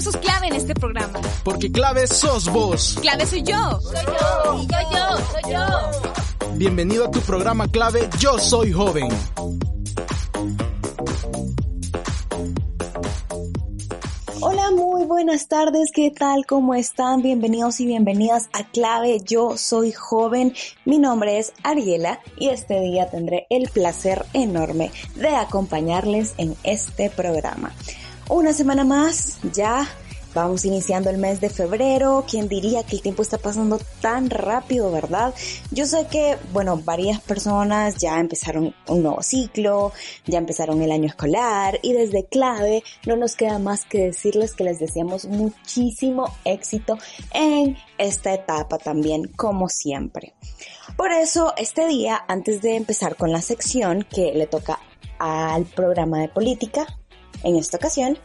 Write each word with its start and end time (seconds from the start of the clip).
Vos 0.00 0.14
sos 0.14 0.16
clave 0.16 0.46
en 0.46 0.54
este 0.54 0.72
programa. 0.72 1.20
Porque 1.44 1.70
clave 1.70 2.06
sos 2.06 2.50
vos. 2.50 2.96
Clave 3.02 3.26
soy 3.26 3.42
yo. 3.42 3.78
Soy 3.82 4.06
yo. 4.06 4.62
Y 4.62 4.66
yo, 4.66 4.78
yo, 4.90 5.16
soy 5.30 5.52
yo. 5.52 6.52
Bienvenido 6.54 7.04
a 7.04 7.10
tu 7.10 7.20
programa 7.20 7.68
clave 7.68 8.08
Yo 8.18 8.38
Soy 8.38 8.72
Joven. 8.72 9.10
Hola, 14.40 14.70
muy 14.70 15.04
buenas 15.04 15.48
tardes, 15.48 15.90
¿qué 15.92 16.10
tal? 16.10 16.46
¿Cómo 16.46 16.74
están? 16.74 17.20
Bienvenidos 17.20 17.78
y 17.80 17.86
bienvenidas 17.86 18.48
a 18.54 18.64
Clave 18.64 19.20
Yo 19.22 19.58
Soy 19.58 19.92
Joven. 19.92 20.54
Mi 20.86 20.98
nombre 20.98 21.38
es 21.38 21.52
Ariela 21.62 22.20
y 22.38 22.48
este 22.48 22.80
día 22.80 23.10
tendré 23.10 23.46
el 23.50 23.68
placer 23.68 24.24
enorme 24.32 24.92
de 25.16 25.28
acompañarles 25.28 26.32
en 26.38 26.56
este 26.62 27.10
programa. 27.10 27.74
Una 28.30 28.52
semana 28.52 28.84
más, 28.84 29.38
ya 29.52 29.88
Vamos 30.32 30.64
iniciando 30.64 31.10
el 31.10 31.18
mes 31.18 31.40
de 31.40 31.50
febrero. 31.50 32.24
¿Quién 32.30 32.48
diría 32.48 32.84
que 32.84 32.94
el 32.94 33.02
tiempo 33.02 33.22
está 33.22 33.36
pasando 33.36 33.80
tan 34.00 34.30
rápido, 34.30 34.92
verdad? 34.92 35.34
Yo 35.72 35.86
sé 35.86 36.06
que, 36.08 36.38
bueno, 36.52 36.76
varias 36.76 37.20
personas 37.20 37.96
ya 37.96 38.20
empezaron 38.20 38.72
un 38.86 39.02
nuevo 39.02 39.24
ciclo, 39.24 39.92
ya 40.26 40.38
empezaron 40.38 40.82
el 40.82 40.92
año 40.92 41.06
escolar 41.06 41.80
y 41.82 41.94
desde 41.94 42.26
clave 42.26 42.84
no 43.06 43.16
nos 43.16 43.34
queda 43.34 43.58
más 43.58 43.84
que 43.84 44.04
decirles 44.04 44.54
que 44.54 44.62
les 44.62 44.78
deseamos 44.78 45.24
muchísimo 45.24 46.32
éxito 46.44 46.96
en 47.34 47.76
esta 47.98 48.32
etapa 48.32 48.78
también, 48.78 49.24
como 49.34 49.68
siempre. 49.68 50.34
Por 50.96 51.10
eso, 51.10 51.54
este 51.56 51.88
día, 51.88 52.24
antes 52.28 52.62
de 52.62 52.76
empezar 52.76 53.16
con 53.16 53.32
la 53.32 53.42
sección 53.42 54.06
que 54.08 54.32
le 54.32 54.46
toca 54.46 54.78
al 55.18 55.64
programa 55.64 56.20
de 56.20 56.28
política, 56.28 56.99
en 57.42 57.56
esta 57.56 57.76
ocasión, 57.76 58.18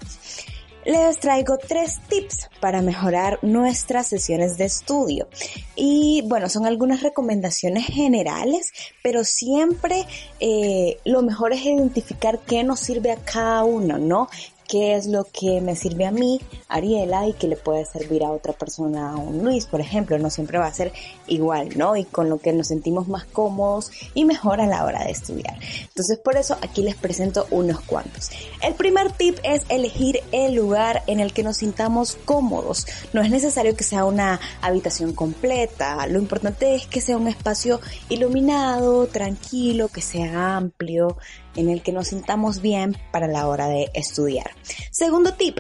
les 0.86 1.20
traigo 1.20 1.58
tres 1.58 2.00
tips 2.08 2.50
para 2.60 2.82
mejorar 2.82 3.40
nuestras 3.42 4.08
sesiones 4.08 4.58
de 4.58 4.66
estudio. 4.66 5.28
Y 5.76 6.24
bueno, 6.28 6.48
son 6.48 6.66
algunas 6.68 7.02
recomendaciones 7.02 7.88
generales, 7.88 8.72
pero 9.02 9.24
siempre 9.24 10.06
eh, 10.40 11.00
lo 11.04 11.24
mejor 11.24 11.54
es 11.54 11.66
identificar 11.66 12.40
qué 12.40 12.64
nos 12.64 12.80
sirve 12.82 13.12
a 13.12 13.18
cada 13.18 13.64
uno, 13.64 13.98
¿no? 13.98 14.30
Qué 14.68 14.96
es 14.96 15.08
lo 15.08 15.26
que 15.26 15.62
me 15.62 15.76
sirve 15.76 16.06
a 16.06 16.12
mí, 16.12 16.42
Ariela, 16.68 17.28
y 17.28 17.34
que 17.34 17.48
le 17.48 17.56
puede 17.56 17.86
servir 17.86 18.24
a 18.24 18.32
otra 18.32 18.54
persona, 18.54 19.12
a 19.12 19.16
un 19.16 19.44
Luis, 19.44 19.66
por 19.66 19.82
ejemplo, 19.82 20.18
no 20.18 20.30
siempre 20.30 20.58
va 20.58 20.68
a 20.68 20.74
ser 20.74 20.92
igual, 21.28 21.70
¿no? 21.78 21.96
Y 21.96 22.06
con 22.06 22.30
lo 22.30 22.40
que 22.40 22.54
nos 22.54 22.68
sentimos 22.68 23.08
más 23.08 23.26
cómodos 23.26 23.92
y 24.14 24.26
mejor 24.26 24.62
a 24.62 24.68
la 24.68 24.84
hora 24.86 25.04
de 25.04 25.12
estudiar. 25.12 25.58
Entonces, 25.82 26.18
por 26.20 26.38
eso 26.38 26.58
aquí 26.62 26.82
les 26.82 26.96
presento 26.96 27.48
unos 27.52 27.82
cuantos. 27.82 28.30
El 28.62 28.74
primer 28.74 29.12
tip 29.12 29.38
es 29.44 29.64
elegir 29.70 30.22
el 30.32 30.56
lugar 30.56 31.04
en 31.08 31.20
el 31.20 31.34
que 31.34 31.44
nos 31.44 31.58
sintamos 31.58 32.18
cómodos. 32.26 32.88
No 33.14 33.22
es 33.22 33.30
necesario 33.30 33.76
que 33.76 33.84
sea 33.84 34.06
una 34.06 34.40
habitación 34.62 35.14
completa, 35.14 36.06
lo 36.08 36.20
importante 36.20 36.76
es 36.76 36.88
que 36.88 37.02
sea 37.02 37.18
un 37.18 37.28
espacio 37.28 37.80
iluminado, 38.10 39.08
tranquilo, 39.08 39.88
que 39.88 40.02
sea 40.02 40.58
amplio, 40.58 41.18
en 41.56 41.70
el 41.70 41.82
que 41.82 41.92
nos 41.92 42.10
sintamos 42.10 42.62
bien 42.62 42.96
para 43.12 43.28
la 43.28 43.48
hora 43.48 43.68
de 43.68 43.90
estudiar. 43.94 44.52
Segundo 44.92 45.34
tip, 45.34 45.60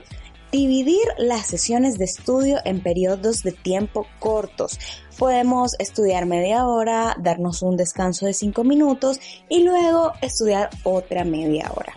dividir 0.51 1.05
las 1.17 1.47
sesiones 1.47 1.97
de 1.97 2.05
estudio 2.05 2.59
en 2.65 2.81
periodos 2.81 3.43
de 3.43 3.51
tiempo 3.51 4.07
cortos. 4.19 4.79
Podemos 5.17 5.75
estudiar 5.79 6.25
media 6.25 6.65
hora, 6.65 7.15
darnos 7.19 7.61
un 7.61 7.77
descanso 7.77 8.25
de 8.25 8.33
5 8.33 8.63
minutos 8.63 9.19
y 9.49 9.63
luego 9.63 10.13
estudiar 10.21 10.69
otra 10.83 11.23
media 11.23 11.71
hora. 11.75 11.93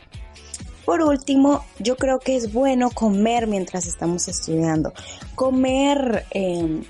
Por 0.85 1.03
último, 1.03 1.65
yo 1.79 1.97
creo 1.97 2.19
que 2.19 2.35
es 2.35 2.53
bueno 2.53 2.91
comer 2.91 3.47
mientras 3.47 3.87
estamos 3.87 4.27
estudiando. 4.27 4.95
Comer 5.34 6.25
eh, 6.31 6.83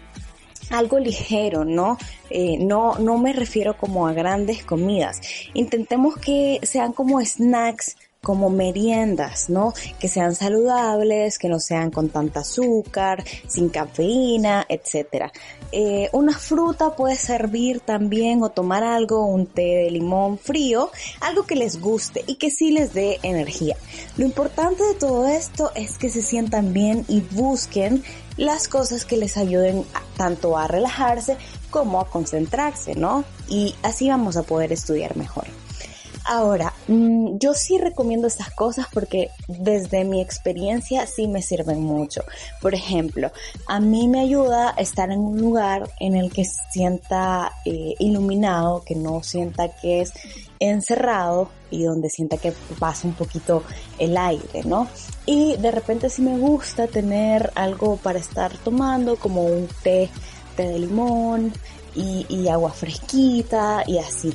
algo 0.70 0.98
ligero, 0.98 1.64
¿no? 1.64 1.98
Eh, 2.30 2.58
no, 2.58 2.98
no 2.98 3.18
me 3.18 3.32
refiero 3.32 3.76
como 3.76 4.06
a 4.06 4.12
grandes 4.12 4.64
comidas. 4.64 5.20
Intentemos 5.54 6.16
que 6.16 6.60
sean 6.62 6.92
como 6.92 7.20
snacks 7.24 7.96
como 8.22 8.50
meriendas, 8.50 9.48
¿no? 9.48 9.72
Que 9.98 10.08
sean 10.08 10.34
saludables, 10.34 11.38
que 11.38 11.48
no 11.48 11.60
sean 11.60 11.90
con 11.90 12.08
tanta 12.08 12.40
azúcar, 12.40 13.24
sin 13.46 13.68
cafeína, 13.68 14.66
etc. 14.68 15.30
Eh, 15.70 16.08
una 16.12 16.36
fruta 16.36 16.96
puede 16.96 17.16
servir 17.16 17.80
también 17.80 18.42
o 18.42 18.50
tomar 18.50 18.82
algo, 18.82 19.24
un 19.26 19.46
té 19.46 19.62
de 19.62 19.90
limón 19.90 20.38
frío, 20.38 20.90
algo 21.20 21.44
que 21.44 21.54
les 21.54 21.80
guste 21.80 22.24
y 22.26 22.36
que 22.36 22.50
sí 22.50 22.70
les 22.70 22.92
dé 22.92 23.18
energía. 23.22 23.76
Lo 24.16 24.24
importante 24.24 24.82
de 24.82 24.94
todo 24.94 25.28
esto 25.28 25.70
es 25.74 25.98
que 25.98 26.08
se 26.08 26.22
sientan 26.22 26.72
bien 26.72 27.04
y 27.08 27.20
busquen 27.20 28.02
las 28.36 28.68
cosas 28.68 29.04
que 29.04 29.16
les 29.16 29.36
ayuden 29.36 29.84
tanto 30.16 30.56
a 30.56 30.68
relajarse 30.68 31.36
como 31.70 32.00
a 32.00 32.08
concentrarse, 32.08 32.94
¿no? 32.94 33.24
Y 33.48 33.74
así 33.82 34.08
vamos 34.08 34.36
a 34.36 34.42
poder 34.42 34.72
estudiar 34.72 35.16
mejor. 35.16 35.46
Ahora, 36.30 36.74
mm, 36.88 37.38
yo 37.38 37.54
sí 37.54 37.78
recomiendo 37.78 38.26
estas 38.26 38.50
cosas 38.50 38.86
porque 38.92 39.30
desde 39.46 40.04
mi 40.04 40.20
experiencia 40.20 41.06
sí 41.06 41.26
me 41.26 41.40
sirven 41.40 41.80
mucho. 41.82 42.22
Por 42.60 42.74
ejemplo, 42.74 43.32
a 43.66 43.80
mí 43.80 44.08
me 44.08 44.20
ayuda 44.20 44.74
estar 44.76 45.10
en 45.10 45.20
un 45.20 45.40
lugar 45.40 45.88
en 45.98 46.16
el 46.16 46.30
que 46.30 46.44
sienta 46.44 47.52
eh, 47.64 47.94
iluminado, 47.98 48.82
que 48.84 48.94
no 48.94 49.22
sienta 49.22 49.74
que 49.74 50.02
es 50.02 50.12
encerrado 50.60 51.48
y 51.70 51.84
donde 51.84 52.10
sienta 52.10 52.36
que 52.36 52.52
pasa 52.78 53.08
un 53.08 53.14
poquito 53.14 53.62
el 53.98 54.14
aire, 54.18 54.64
¿no? 54.66 54.86
Y 55.24 55.56
de 55.56 55.70
repente 55.70 56.10
sí 56.10 56.20
me 56.20 56.36
gusta 56.36 56.88
tener 56.88 57.52
algo 57.54 57.96
para 57.96 58.18
estar 58.18 58.52
tomando 58.58 59.16
como 59.16 59.46
un 59.46 59.66
té, 59.82 60.10
té 60.56 60.68
de 60.68 60.78
limón 60.78 61.54
y, 61.94 62.26
y 62.28 62.48
agua 62.48 62.72
fresquita 62.72 63.82
y 63.86 63.96
así 63.96 64.34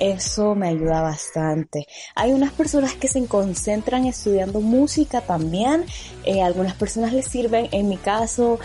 eso 0.00 0.54
me 0.54 0.68
ayuda 0.68 1.02
bastante. 1.02 1.86
Hay 2.16 2.32
unas 2.32 2.52
personas 2.52 2.94
que 2.94 3.06
se 3.06 3.24
concentran 3.26 4.06
estudiando 4.06 4.60
música 4.60 5.20
también. 5.20 5.84
Eh, 6.24 6.42
algunas 6.42 6.74
personas 6.74 7.12
les 7.12 7.26
sirven, 7.26 7.68
en 7.70 7.88
mi 7.88 7.98
caso, 7.98 8.58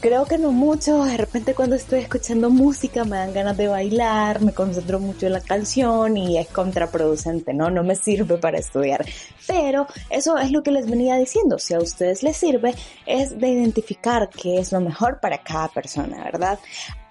creo 0.00 0.24
que 0.24 0.38
no 0.38 0.52
mucho. 0.52 1.04
De 1.04 1.16
repente 1.16 1.54
cuando 1.54 1.76
estoy 1.76 2.00
escuchando 2.00 2.50
música 2.50 3.04
me 3.04 3.16
dan 3.16 3.32
ganas 3.32 3.56
de 3.56 3.68
bailar, 3.68 4.40
me 4.40 4.52
concentro 4.52 4.98
mucho 4.98 5.26
en 5.26 5.34
la 5.34 5.40
canción 5.40 6.16
y 6.16 6.38
es 6.38 6.48
contraproducente, 6.48 7.52
¿no? 7.52 7.70
No 7.70 7.82
me 7.82 7.96
sirve 7.96 8.38
para 8.38 8.58
estudiar. 8.58 9.04
Pero 9.46 9.86
eso 10.08 10.38
es 10.38 10.50
lo 10.50 10.62
que 10.62 10.70
les 10.70 10.88
venía 10.88 11.16
diciendo. 11.16 11.58
Si 11.58 11.74
a 11.74 11.78
ustedes 11.78 12.22
les 12.22 12.36
sirve, 12.36 12.74
es 13.06 13.38
de 13.38 13.48
identificar 13.48 14.30
qué 14.30 14.58
es 14.58 14.72
lo 14.72 14.80
mejor 14.80 15.20
para 15.20 15.38
cada 15.38 15.68
persona, 15.68 16.22
¿verdad? 16.24 16.58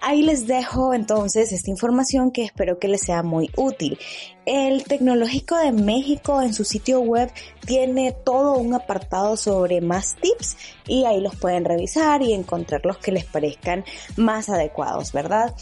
Ahí 0.02 0.22
les 0.22 0.46
dejo 0.46 0.94
entonces 0.94 1.52
esta 1.52 1.70
información 1.70 2.30
que 2.30 2.42
espero 2.42 2.78
que 2.78 2.88
les 2.88 3.02
sea 3.02 3.22
muy 3.22 3.50
útil. 3.56 3.98
El 4.46 4.82
Tecnológico 4.84 5.56
de 5.58 5.72
México 5.72 6.40
en 6.40 6.54
su 6.54 6.64
sitio 6.64 7.00
web 7.00 7.30
tiene 7.66 8.12
todo 8.12 8.56
un 8.56 8.72
apartado 8.72 9.36
sobre 9.36 9.82
más 9.82 10.16
tips 10.16 10.56
y 10.86 11.04
ahí 11.04 11.20
los 11.20 11.36
pueden 11.36 11.66
revisar 11.66 12.22
y 12.22 12.32
encontrar 12.32 12.80
los 12.86 12.96
que 12.96 13.12
les 13.12 13.26
parezcan 13.26 13.84
más 14.16 14.48
adecuados, 14.48 15.12
¿verdad? 15.12 15.54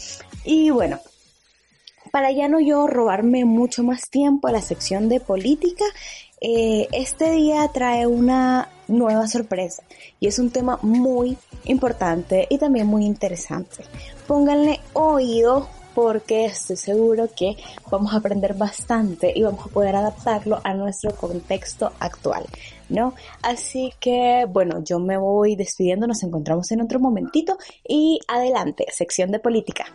Y 0.45 0.69
bueno, 0.69 0.99
para 2.11 2.31
ya 2.31 2.47
no 2.47 2.59
yo 2.59 2.87
robarme 2.87 3.45
mucho 3.45 3.83
más 3.83 4.09
tiempo 4.09 4.47
a 4.47 4.51
la 4.51 4.61
sección 4.61 5.09
de 5.09 5.19
política, 5.19 5.85
eh, 6.41 6.87
este 6.91 7.31
día 7.31 7.67
trae 7.73 8.07
una 8.07 8.69
nueva 8.87 9.27
sorpresa 9.27 9.83
y 10.19 10.27
es 10.27 10.39
un 10.39 10.51
tema 10.51 10.79
muy 10.81 11.37
importante 11.65 12.47
y 12.49 12.57
también 12.57 12.87
muy 12.87 13.05
interesante. 13.05 13.83
Pónganle 14.27 14.79
oído 14.93 15.67
porque 15.93 16.45
estoy 16.45 16.77
seguro 16.77 17.29
que 17.35 17.57
vamos 17.91 18.13
a 18.13 18.17
aprender 18.17 18.53
bastante 18.53 19.33
y 19.35 19.41
vamos 19.41 19.65
a 19.65 19.69
poder 19.69 19.95
adaptarlo 19.95 20.61
a 20.63 20.73
nuestro 20.73 21.13
contexto 21.13 21.91
actual, 21.99 22.45
¿no? 22.87 23.13
Así 23.41 23.93
que, 23.99 24.45
bueno, 24.49 24.81
yo 24.83 24.99
me 24.99 25.17
voy 25.17 25.55
despidiendo, 25.57 26.07
nos 26.07 26.23
encontramos 26.23 26.71
en 26.71 26.81
otro 26.81 26.99
momentito 26.99 27.57
y 27.85 28.19
adelante, 28.27 28.85
sección 28.91 29.31
de 29.31 29.39
política. 29.39 29.87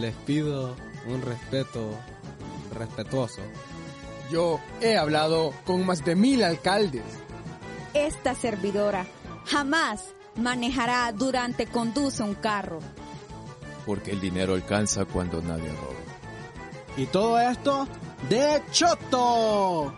Les 0.00 0.14
pido 0.14 0.74
un 1.08 1.20
respeto 1.20 1.90
respetuoso. 2.74 3.42
Yo 4.32 4.58
he 4.80 4.96
hablado 4.96 5.52
con 5.66 5.84
más 5.84 6.02
de 6.06 6.16
mil 6.16 6.42
alcaldes. 6.42 7.02
Esta 7.92 8.34
servidora 8.34 9.04
jamás 9.44 10.14
manejará 10.36 11.12
durante 11.12 11.66
conduce 11.66 12.22
un 12.22 12.34
carro. 12.34 12.78
Porque 13.84 14.12
el 14.12 14.22
dinero 14.22 14.54
alcanza 14.54 15.04
cuando 15.04 15.42
nadie 15.42 15.68
roba. 15.68 16.00
Y 16.96 17.04
todo 17.04 17.38
esto 17.38 17.86
de 18.30 18.62
Choto. 18.72 19.94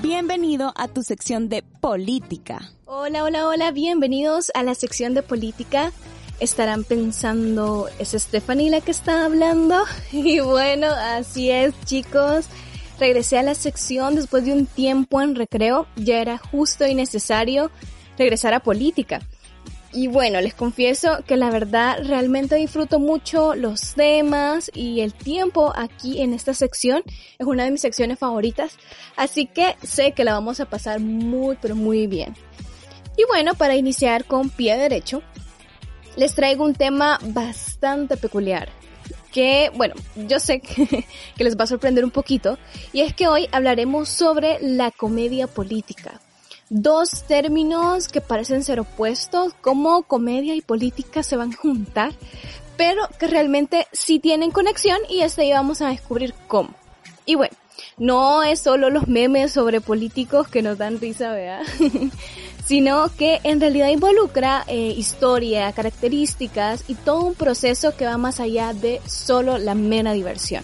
Bienvenido 0.00 0.72
a 0.76 0.86
tu 0.86 1.02
sección 1.02 1.48
de 1.48 1.64
política. 1.64 2.70
Hola, 2.84 3.24
hola, 3.24 3.48
hola, 3.48 3.72
bienvenidos 3.72 4.52
a 4.54 4.62
la 4.62 4.76
sección 4.76 5.14
de 5.14 5.24
política. 5.24 5.90
Estarán 6.40 6.84
pensando, 6.84 7.88
¿es 7.98 8.10
Stephanie 8.10 8.70
la 8.70 8.80
que 8.80 8.90
está 8.90 9.24
hablando? 9.24 9.84
Y 10.12 10.40
bueno, 10.40 10.88
así 10.88 11.50
es 11.50 11.74
chicos. 11.84 12.46
Regresé 12.98 13.38
a 13.38 13.42
la 13.42 13.54
sección 13.54 14.16
después 14.16 14.44
de 14.44 14.52
un 14.52 14.66
tiempo 14.66 15.20
en 15.22 15.34
recreo. 15.34 15.86
Ya 15.96 16.20
era 16.20 16.38
justo 16.38 16.86
y 16.86 16.94
necesario 16.94 17.70
regresar 18.18 18.54
a 18.54 18.60
política. 18.60 19.20
Y 19.92 20.06
bueno, 20.06 20.40
les 20.40 20.52
confieso 20.52 21.24
que 21.26 21.36
la 21.36 21.50
verdad 21.50 21.98
realmente 22.04 22.56
disfruto 22.56 22.98
mucho 22.98 23.54
los 23.54 23.94
temas 23.94 24.70
y 24.74 25.00
el 25.00 25.14
tiempo 25.14 25.72
aquí 25.74 26.20
en 26.20 26.34
esta 26.34 26.52
sección 26.52 27.02
es 27.38 27.46
una 27.46 27.64
de 27.64 27.70
mis 27.70 27.80
secciones 27.80 28.18
favoritas, 28.18 28.76
así 29.16 29.46
que 29.46 29.76
sé 29.82 30.12
que 30.12 30.24
la 30.24 30.34
vamos 30.34 30.60
a 30.60 30.66
pasar 30.66 31.00
muy 31.00 31.56
pero 31.62 31.74
muy 31.74 32.06
bien. 32.06 32.34
Y 33.16 33.24
bueno, 33.28 33.54
para 33.54 33.76
iniciar 33.76 34.26
con 34.26 34.50
pie 34.50 34.76
derecho, 34.76 35.22
les 36.18 36.34
traigo 36.34 36.64
un 36.64 36.74
tema 36.74 37.18
bastante 37.22 38.16
peculiar 38.16 38.68
que, 39.32 39.70
bueno, 39.76 39.94
yo 40.16 40.40
sé 40.40 40.60
que, 40.60 41.04
les 41.38 41.56
va 41.56 41.64
a 41.64 41.68
sorprender 41.68 42.04
un 42.04 42.10
poquito, 42.10 42.58
y 42.92 43.02
es 43.02 43.14
que 43.14 43.28
hoy 43.28 43.48
hablaremos 43.52 44.08
sobre 44.08 44.58
la 44.60 44.90
comedia 44.90 45.46
política 45.46 46.20
dos 46.70 47.24
términos 47.26 48.08
que 48.08 48.20
parecen 48.20 48.62
ser 48.62 48.80
opuestos, 48.80 49.54
como 49.60 50.02
comedia 50.02 50.54
y 50.54 50.60
política 50.60 51.22
se 51.22 51.36
van 51.36 51.52
a 51.52 51.56
juntar, 51.56 52.12
pero 52.76 53.08
que 53.18 53.26
realmente 53.26 53.86
sí 53.92 54.18
tienen 54.18 54.50
conexión 54.50 54.98
y 55.08 55.20
este 55.20 55.42
día 55.42 55.54
vamos 55.54 55.80
a 55.80 55.88
descubrir 55.88 56.34
cómo. 56.46 56.74
Y 57.24 57.36
bueno, 57.36 57.56
no 57.96 58.42
es 58.42 58.60
solo 58.60 58.90
los 58.90 59.08
memes 59.08 59.52
sobre 59.52 59.80
políticos 59.80 60.48
que 60.48 60.62
nos 60.62 60.78
dan 60.78 61.00
risa, 61.00 61.32
¿verdad? 61.32 61.62
sino 62.68 63.08
que 63.16 63.40
en 63.44 63.62
realidad 63.62 63.88
involucra 63.88 64.62
eh, 64.66 64.92
historia, 64.94 65.72
características 65.72 66.84
y 66.86 66.96
todo 66.96 67.22
un 67.22 67.34
proceso 67.34 67.96
que 67.96 68.04
va 68.04 68.18
más 68.18 68.40
allá 68.40 68.74
de 68.74 69.00
solo 69.06 69.56
la 69.56 69.74
mera 69.74 70.12
diversión. 70.12 70.62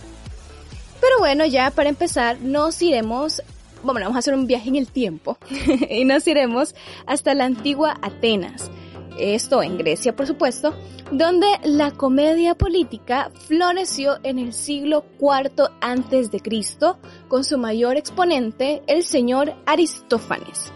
Pero 1.01 1.19
bueno, 1.19 1.47
ya 1.47 1.71
para 1.71 1.89
empezar 1.89 2.43
nos 2.43 2.83
iremos 2.83 3.43
vamos 3.83 4.17
a 4.17 4.19
hacer 4.19 4.35
un 4.35 4.47
viaje 4.47 4.69
en 4.69 4.77
el 4.77 4.89
tiempo 4.89 5.39
y 5.91 6.05
nos 6.05 6.27
iremos 6.27 6.75
hasta 7.07 7.33
la 7.33 7.47
antigua 7.47 7.97
Atenas. 8.03 8.71
Esto 9.19 9.63
en 9.63 9.79
Grecia, 9.79 10.15
por 10.15 10.27
supuesto, 10.27 10.75
donde 11.11 11.47
la 11.63 11.91
comedia 11.91 12.55
política 12.55 13.31
floreció 13.47 14.19
en 14.25 14.39
el 14.39 14.53
siglo 14.53 15.07
IV 15.21 15.71
antes 15.81 16.31
de 16.31 16.41
Cristo 16.41 16.99
con 17.29 17.45
su 17.45 17.57
mayor 17.57 17.97
exponente, 17.97 18.83
el 18.89 19.05
señor 19.05 19.55
Aristófanes. 19.65 20.73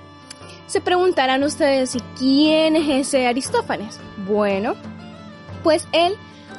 Se 0.69 0.83
preguntarán 0.83 1.45
ustedes, 1.45 1.95
¿y 1.95 2.01
quién 2.19 2.77
es 2.77 3.09
ese 3.09 3.27
Aristófanes? 3.27 3.99
Bueno, 4.27 4.75
pues 5.65 5.89
él 5.93 6.15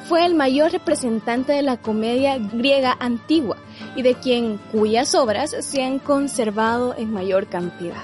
fue 0.08 0.26
el 0.26 0.34
mayor 0.34 0.72
representante 0.72 1.52
de 1.52 1.62
la 1.62 1.76
comedia 1.76 2.36
griega 2.38 2.96
antigua 2.98 3.56
y 3.94 4.02
de 4.02 4.14
quien 4.16 4.58
cuyas 4.72 5.14
obras 5.14 5.54
se 5.60 5.84
han 5.84 6.00
conservado 6.00 6.96
en 6.98 7.12
mayor 7.12 7.46
cantidad. 7.46 8.02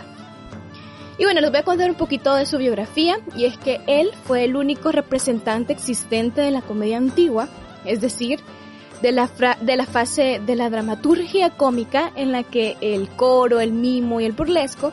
Y 1.19 1.25
bueno, 1.25 1.41
les 1.41 1.51
voy 1.51 1.59
a 1.59 1.65
contar 1.65 1.91
un 1.91 1.97
poquito 1.97 2.37
de 2.37 2.47
su 2.47 2.59
biografía 2.59 3.19
y 3.37 3.47
es 3.47 3.59
que 3.59 3.81
él 3.89 4.11
fue 4.27 4.45
el 4.45 4.55
único 4.55 4.93
representante 4.93 5.73
existente 5.73 6.41
de 6.41 6.53
la 6.53 6.63
comedia 6.63 6.99
antigua, 6.99 7.49
es 7.85 8.01
decir, 8.01 8.39
de 9.03 9.11
la, 9.11 9.29
de 9.61 9.77
la 9.77 9.87
fase 9.87 10.41
de 10.47 10.55
la 10.55 10.71
dramaturgia 10.71 11.51
cómica 11.51 12.13
en 12.15 12.31
la 12.31 12.45
que 12.45 12.77
el 12.81 13.09
coro, 13.09 13.59
el 13.59 13.73
mimo 13.73 14.21
y 14.21 14.25
el 14.25 14.33
burlesco 14.33 14.93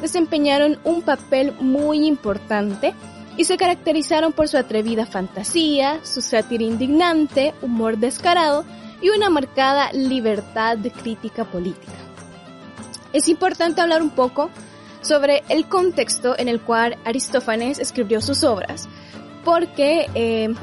desempeñaron 0.00 0.78
un 0.84 1.02
papel 1.02 1.52
muy 1.60 2.06
importante 2.06 2.94
y 3.36 3.44
se 3.44 3.56
caracterizaron 3.56 4.32
por 4.32 4.48
su 4.48 4.56
atrevida 4.56 5.06
fantasía, 5.06 6.00
su 6.04 6.20
sátira 6.20 6.64
indignante, 6.64 7.54
humor 7.62 7.98
descarado 7.98 8.64
y 9.00 9.08
una 9.10 9.30
marcada 9.30 9.90
libertad 9.92 10.76
de 10.76 10.90
crítica 10.90 11.44
política. 11.44 11.92
Es 13.12 13.28
importante 13.28 13.80
hablar 13.80 14.02
un 14.02 14.10
poco 14.10 14.50
sobre 15.00 15.42
el 15.48 15.66
contexto 15.66 16.38
en 16.38 16.48
el 16.48 16.60
cual 16.60 16.98
Aristófanes 17.04 17.78
escribió 17.78 18.20
sus 18.20 18.44
obras, 18.44 18.88
porque 19.44 20.08
eh, 20.14 20.54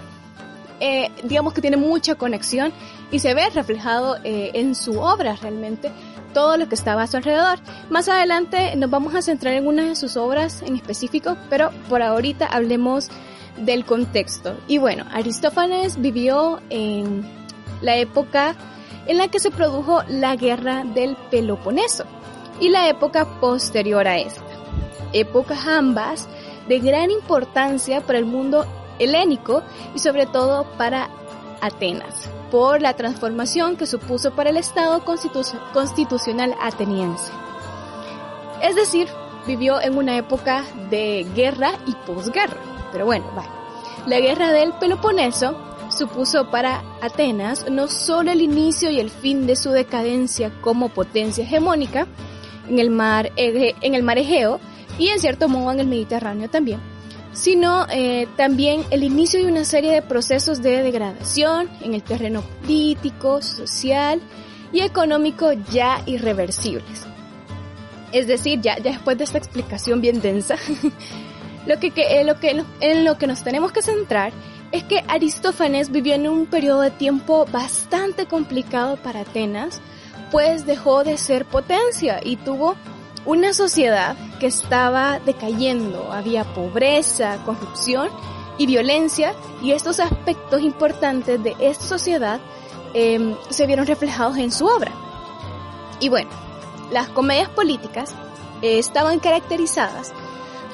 eh, 0.79 1.09
digamos 1.23 1.53
que 1.53 1.61
tiene 1.61 1.77
mucha 1.77 2.15
conexión 2.15 2.71
y 3.11 3.19
se 3.19 3.33
ve 3.33 3.49
reflejado 3.49 4.17
eh, 4.23 4.51
en 4.53 4.75
su 4.75 4.99
obra 4.99 5.35
realmente 5.41 5.91
todo 6.37 6.55
lo 6.55 6.69
que 6.69 6.75
estaba 6.75 7.01
a 7.01 7.07
su 7.07 7.17
alrededor. 7.17 7.57
Más 7.89 8.07
adelante 8.07 8.75
nos 8.75 8.91
vamos 8.91 9.15
a 9.15 9.23
centrar 9.23 9.55
en 9.55 9.65
una 9.65 9.85
de 9.85 9.95
sus 9.95 10.17
obras 10.17 10.61
en 10.61 10.75
específico, 10.75 11.35
pero 11.49 11.71
por 11.89 12.03
ahorita 12.03 12.45
hablemos 12.45 13.09
del 13.57 13.85
contexto. 13.85 14.55
Y 14.67 14.77
bueno, 14.77 15.03
Aristófanes 15.11 15.99
vivió 15.99 16.61
en 16.69 17.27
la 17.81 17.95
época 17.95 18.55
en 19.07 19.17
la 19.17 19.29
que 19.29 19.39
se 19.39 19.49
produjo 19.49 20.03
la 20.09 20.35
guerra 20.35 20.83
del 20.83 21.17
Peloponeso 21.31 22.05
y 22.59 22.69
la 22.69 22.87
época 22.87 23.25
posterior 23.39 24.07
a 24.07 24.19
esta. 24.19 24.43
Épocas 25.13 25.65
ambas 25.65 26.27
de 26.67 26.77
gran 26.77 27.09
importancia 27.09 28.01
para 28.01 28.19
el 28.19 28.25
mundo 28.25 28.63
helénico 28.99 29.63
y 29.95 29.99
sobre 29.99 30.27
todo 30.27 30.65
para 30.77 31.09
Atenas 31.61 32.29
por 32.51 32.81
la 32.81 32.95
transformación 32.95 33.75
que 33.75 33.85
supuso 33.85 34.35
para 34.35 34.49
el 34.49 34.57
Estado 34.57 35.03
constitucional 35.03 36.55
ateniense. 36.61 37.31
Es 38.61 38.75
decir, 38.75 39.07
vivió 39.45 39.81
en 39.81 39.97
una 39.97 40.17
época 40.17 40.63
de 40.89 41.25
guerra 41.35 41.71
y 41.85 41.93
posguerra. 42.05 42.57
Pero 42.91 43.05
bueno, 43.05 43.25
vale. 43.35 43.49
La 44.05 44.19
guerra 44.19 44.51
del 44.51 44.73
Peloponeso 44.73 45.57
supuso 45.89 46.49
para 46.49 46.83
Atenas 47.01 47.69
no 47.69 47.87
solo 47.87 48.31
el 48.31 48.41
inicio 48.41 48.89
y 48.89 48.99
el 48.99 49.09
fin 49.09 49.47
de 49.47 49.55
su 49.55 49.71
decadencia 49.71 50.51
como 50.61 50.89
potencia 50.89 51.43
hegemónica 51.43 52.07
en 52.69 52.79
el 52.79 52.89
mar, 52.89 53.31
en 53.35 53.95
el 53.95 54.03
mar 54.03 54.17
Egeo 54.17 54.59
y 54.97 55.09
en 55.09 55.19
cierto 55.19 55.47
modo 55.47 55.71
en 55.71 55.79
el 55.79 55.87
Mediterráneo 55.87 56.49
también, 56.49 56.81
sino 57.37 57.85
eh, 57.91 58.27
también 58.35 58.83
el 58.89 59.03
inicio 59.03 59.39
de 59.39 59.45
una 59.45 59.63
serie 59.63 59.91
de 59.91 60.01
procesos 60.01 60.63
de 60.63 60.81
degradación 60.81 61.69
en 61.81 61.93
el 61.93 62.01
terreno 62.01 62.41
político, 62.41 63.43
social 63.43 64.19
y 64.71 64.81
económico 64.81 65.51
ya 65.71 66.01
irreversibles. 66.07 67.05
Es 68.11 68.25
decir, 68.25 68.59
ya, 68.61 68.77
después 68.77 69.19
de 69.19 69.25
esta 69.25 69.37
explicación 69.37 70.01
bien 70.01 70.19
densa, 70.19 70.55
lo 71.67 71.79
que, 71.79 71.93
eh, 71.95 72.23
lo 72.23 72.39
que, 72.39 72.63
en 72.81 73.05
lo 73.05 73.19
que 73.19 73.27
nos 73.27 73.43
tenemos 73.43 73.71
que 73.71 73.83
centrar 73.83 74.33
es 74.71 74.83
que 74.83 75.03
Aristófanes 75.07 75.91
vivió 75.91 76.15
en 76.15 76.27
un 76.27 76.47
periodo 76.47 76.81
de 76.81 76.91
tiempo 76.91 77.45
bastante 77.51 78.25
complicado 78.25 78.97
para 78.97 79.21
Atenas, 79.21 79.79
pues 80.31 80.65
dejó 80.65 81.03
de 81.03 81.17
ser 81.17 81.45
potencia 81.45 82.19
y 82.23 82.37
tuvo 82.37 82.75
una 83.27 83.53
sociedad 83.53 84.15
que 84.39 84.47
estaba 84.47 85.19
decayendo. 85.19 86.11
Había 86.11 86.45
pobreza, 86.45 87.37
corrupción 87.45 88.09
y 88.57 88.65
violencia 88.65 89.33
y 89.61 89.73
estos 89.73 89.99
aspectos 89.99 90.61
importantes 90.61 91.43
de 91.43 91.55
esta 91.59 91.83
sociedad 91.83 92.39
em, 92.93 93.35
se 93.49 93.67
vieron 93.67 93.85
reflejados 93.85 94.37
en 94.37 94.51
su 94.51 94.65
obra. 94.65 94.91
Y 95.99 96.07
bueno, 96.07 96.29
las 96.89 97.09
comedias 97.09 97.49
políticas 97.49 98.15
eh, 98.61 98.79
estaban 98.79 99.19
caracterizadas 99.19 100.13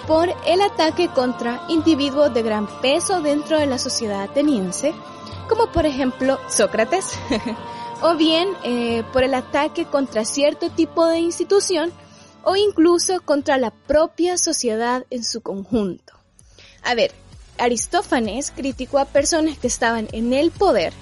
por 0.07 0.29
el 0.45 0.61
ataque 0.61 1.07
contra 1.07 1.63
individuos 1.69 2.31
de 2.35 2.43
gran 2.43 2.67
peso 2.81 3.21
dentro 3.21 3.57
de 3.57 3.65
la 3.65 3.79
sociedad 3.79 4.21
ateniense, 4.21 4.93
como 5.49 5.71
por 5.71 5.87
ejemplo 5.87 6.39
Sócrates, 6.49 7.17
o 8.01 8.15
bien 8.15 8.49
eh, 8.63 9.03
por 9.11 9.23
el 9.23 9.33
ataque 9.33 9.85
contra 9.85 10.23
cierto 10.23 10.69
tipo 10.69 11.07
de 11.07 11.19
institución 11.19 11.91
o 12.43 12.55
incluso 12.55 13.21
contra 13.21 13.57
la 13.57 13.71
propia 13.71 14.37
sociedad 14.37 15.05
en 15.09 15.23
su 15.23 15.41
conjunto. 15.41 16.13
A 16.83 16.95
ver, 16.95 17.11
Aristófanes 17.57 18.51
criticó 18.51 18.99
a 18.99 19.05
personas 19.05 19.57
que 19.57 19.67
estaban 19.67 20.07
en 20.11 20.33
el 20.33 20.51
poder, 20.51 20.93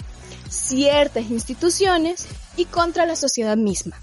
ciertas 0.50 1.32
instituciones 1.32 2.28
y 2.56 2.66
contra 2.66 3.06
la 3.06 3.16
sociedad 3.16 3.58
misma. 3.58 4.00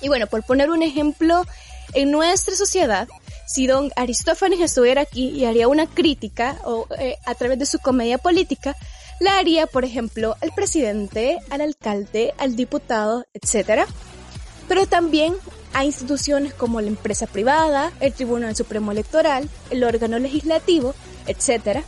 Y 0.00 0.08
bueno, 0.08 0.26
por 0.26 0.44
poner 0.44 0.70
un 0.70 0.82
ejemplo, 0.82 1.44
en 1.94 2.10
nuestra 2.10 2.54
sociedad, 2.54 3.08
si 3.46 3.66
don 3.66 3.90
Aristófanes 3.96 4.60
estuviera 4.60 5.02
aquí 5.02 5.30
y 5.30 5.46
haría 5.46 5.68
una 5.68 5.86
crítica 5.86 6.58
o 6.64 6.86
eh, 6.98 7.16
a 7.24 7.34
través 7.34 7.58
de 7.58 7.66
su 7.66 7.78
comedia 7.78 8.18
política, 8.18 8.76
la 9.20 9.38
haría, 9.38 9.66
por 9.66 9.84
ejemplo, 9.84 10.36
al 10.42 10.52
presidente, 10.52 11.38
al 11.50 11.62
alcalde, 11.62 12.34
al 12.38 12.56
diputado, 12.56 13.24
etc. 13.32 13.88
Pero 14.68 14.86
también 14.86 15.34
a 15.78 15.84
instituciones 15.84 16.54
como 16.54 16.80
la 16.80 16.88
empresa 16.88 17.28
privada, 17.28 17.92
el 18.00 18.12
Tribunal 18.12 18.56
Supremo 18.56 18.90
Electoral, 18.90 19.48
el 19.70 19.84
órgano 19.84 20.18
legislativo, 20.18 20.92
etc. 21.28 21.84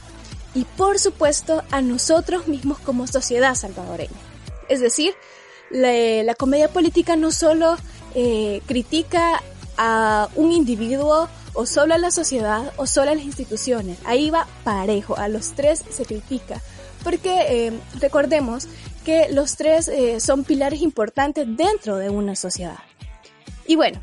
Y 0.55 0.65
por 0.65 1.01
supuesto 1.01 1.65
a 1.73 1.83
nosotros 1.83 2.47
mismos 2.47 2.79
como 2.79 3.09
sociedad 3.09 3.57
salvadoreña. 3.57 4.15
Es 4.69 4.81
decir, 4.81 5.13
la, 5.71 6.37
comedia 6.37 6.69
política 6.69 7.17
no 7.17 7.33
solo 7.33 7.77
eh, 8.15 8.63
critica 8.67 9.43
a 9.77 10.29
un 10.37 10.53
individuo 10.53 11.29
o 11.55 11.67
solo 11.67 11.95
a 11.95 11.99
la 11.99 12.13
sociedad 12.13 12.73
o 12.77 12.87
solo 12.87 13.11
a 13.11 13.17
las 13.17 13.25
instituciones. 13.25 13.99
Ahí 14.05 14.31
va 14.31 14.47
parejo, 14.63 15.17
a 15.17 15.27
los 15.27 15.55
tres 15.57 15.83
se 15.91 16.05
critica. 16.05 16.63
Porque 17.03 17.67
eh, 17.67 17.73
recordemos 17.99 18.69
que 19.05 19.33
los 19.33 19.57
tres 19.57 19.89
eh, 19.89 20.21
son 20.21 20.45
pilares 20.45 20.81
importantes 20.81 21.45
dentro 21.57 21.97
de 21.97 22.09
una 22.09 22.37
sociedad. 22.37 22.79
Y 23.67 23.77
bueno, 23.77 24.01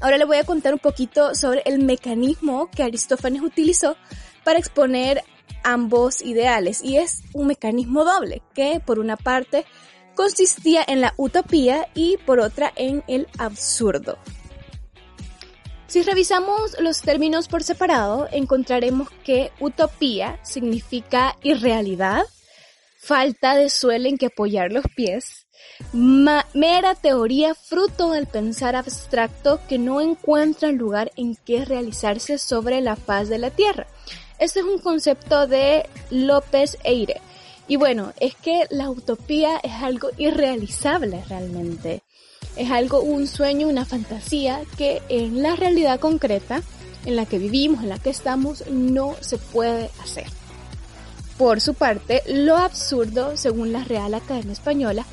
ahora 0.00 0.18
le 0.18 0.24
voy 0.24 0.38
a 0.38 0.44
contar 0.44 0.72
un 0.72 0.78
poquito 0.78 1.34
sobre 1.34 1.62
el 1.64 1.80
mecanismo 1.80 2.70
que 2.70 2.82
Aristófanes 2.82 3.42
utilizó 3.42 3.96
para 4.44 4.58
exponer 4.58 5.22
ambos 5.62 6.22
ideales. 6.22 6.82
Y 6.82 6.96
es 6.96 7.22
un 7.32 7.46
mecanismo 7.46 8.04
doble, 8.04 8.42
que 8.54 8.80
por 8.84 8.98
una 8.98 9.16
parte 9.16 9.64
consistía 10.14 10.84
en 10.86 11.00
la 11.00 11.14
utopía 11.16 11.88
y 11.94 12.16
por 12.18 12.40
otra 12.40 12.72
en 12.76 13.04
el 13.08 13.28
absurdo. 13.38 14.18
Si 15.86 16.02
revisamos 16.02 16.76
los 16.78 17.00
términos 17.00 17.48
por 17.48 17.64
separado, 17.64 18.28
encontraremos 18.30 19.10
que 19.24 19.50
utopía 19.58 20.38
significa 20.44 21.36
irrealidad, 21.42 22.22
falta 22.96 23.56
de 23.56 23.70
suelo 23.70 24.08
en 24.08 24.16
que 24.16 24.26
apoyar 24.26 24.70
los 24.70 24.84
pies, 24.94 25.39
mera 25.92 26.94
teoría 26.94 27.54
fruto 27.54 28.12
del 28.12 28.26
pensar 28.26 28.76
abstracto 28.76 29.60
que 29.68 29.78
no 29.78 30.00
encuentra 30.00 30.70
lugar 30.72 31.12
en 31.16 31.36
que 31.36 31.64
realizarse 31.64 32.38
sobre 32.38 32.80
la 32.80 32.96
faz 32.96 33.28
de 33.28 33.38
la 33.38 33.50
tierra. 33.50 33.86
Este 34.38 34.60
es 34.60 34.66
un 34.66 34.78
concepto 34.78 35.46
de 35.46 35.88
López 36.10 36.78
Eire. 36.84 37.20
Y 37.68 37.76
bueno, 37.76 38.12
es 38.20 38.34
que 38.34 38.66
la 38.70 38.90
utopía 38.90 39.58
es 39.62 39.74
algo 39.82 40.10
irrealizable 40.16 41.22
realmente 41.28 42.02
es 42.56 42.70
algo, 42.70 43.00
un 43.00 43.26
sueño, 43.26 43.68
una 43.68 43.84
fantasía 43.84 44.60
que 44.76 45.02
en 45.08 45.42
la 45.42 45.56
realidad 45.56 46.00
concreta 46.00 46.62
en 47.06 47.16
la 47.16 47.26
que 47.26 47.38
vivimos, 47.38 47.82
en 47.82 47.88
la 47.88 47.98
que 47.98 48.10
estamos, 48.10 48.64
no 48.68 49.14
se 49.20 49.38
puede 49.38 49.90
hacer. 50.02 50.26
Por 51.38 51.60
su 51.60 51.74
parte, 51.74 52.22
lo 52.26 52.56
absurdo, 52.56 53.36
según 53.36 53.72
la 53.72 53.84
Real 53.84 54.12
Academia 54.12 54.52
Española, 54.52 55.06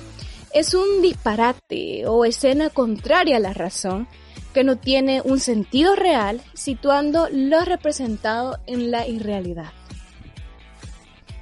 es 0.54 0.74
un 0.74 1.02
disparate 1.02 2.08
o 2.08 2.26
escena 2.26 2.70
contraria 2.70 3.38
a 3.38 3.42
la 3.42 3.54
razón 3.54 4.08
que 4.54 4.64
no 4.64 4.78
tiene 4.78 5.22
un 5.22 5.40
sentido 5.40 5.96
real, 5.96 6.42
situando 6.54 7.28
lo 7.32 7.64
representado 7.64 8.58
en 8.66 8.92
la 8.92 9.08
irrealidad. 9.08 9.72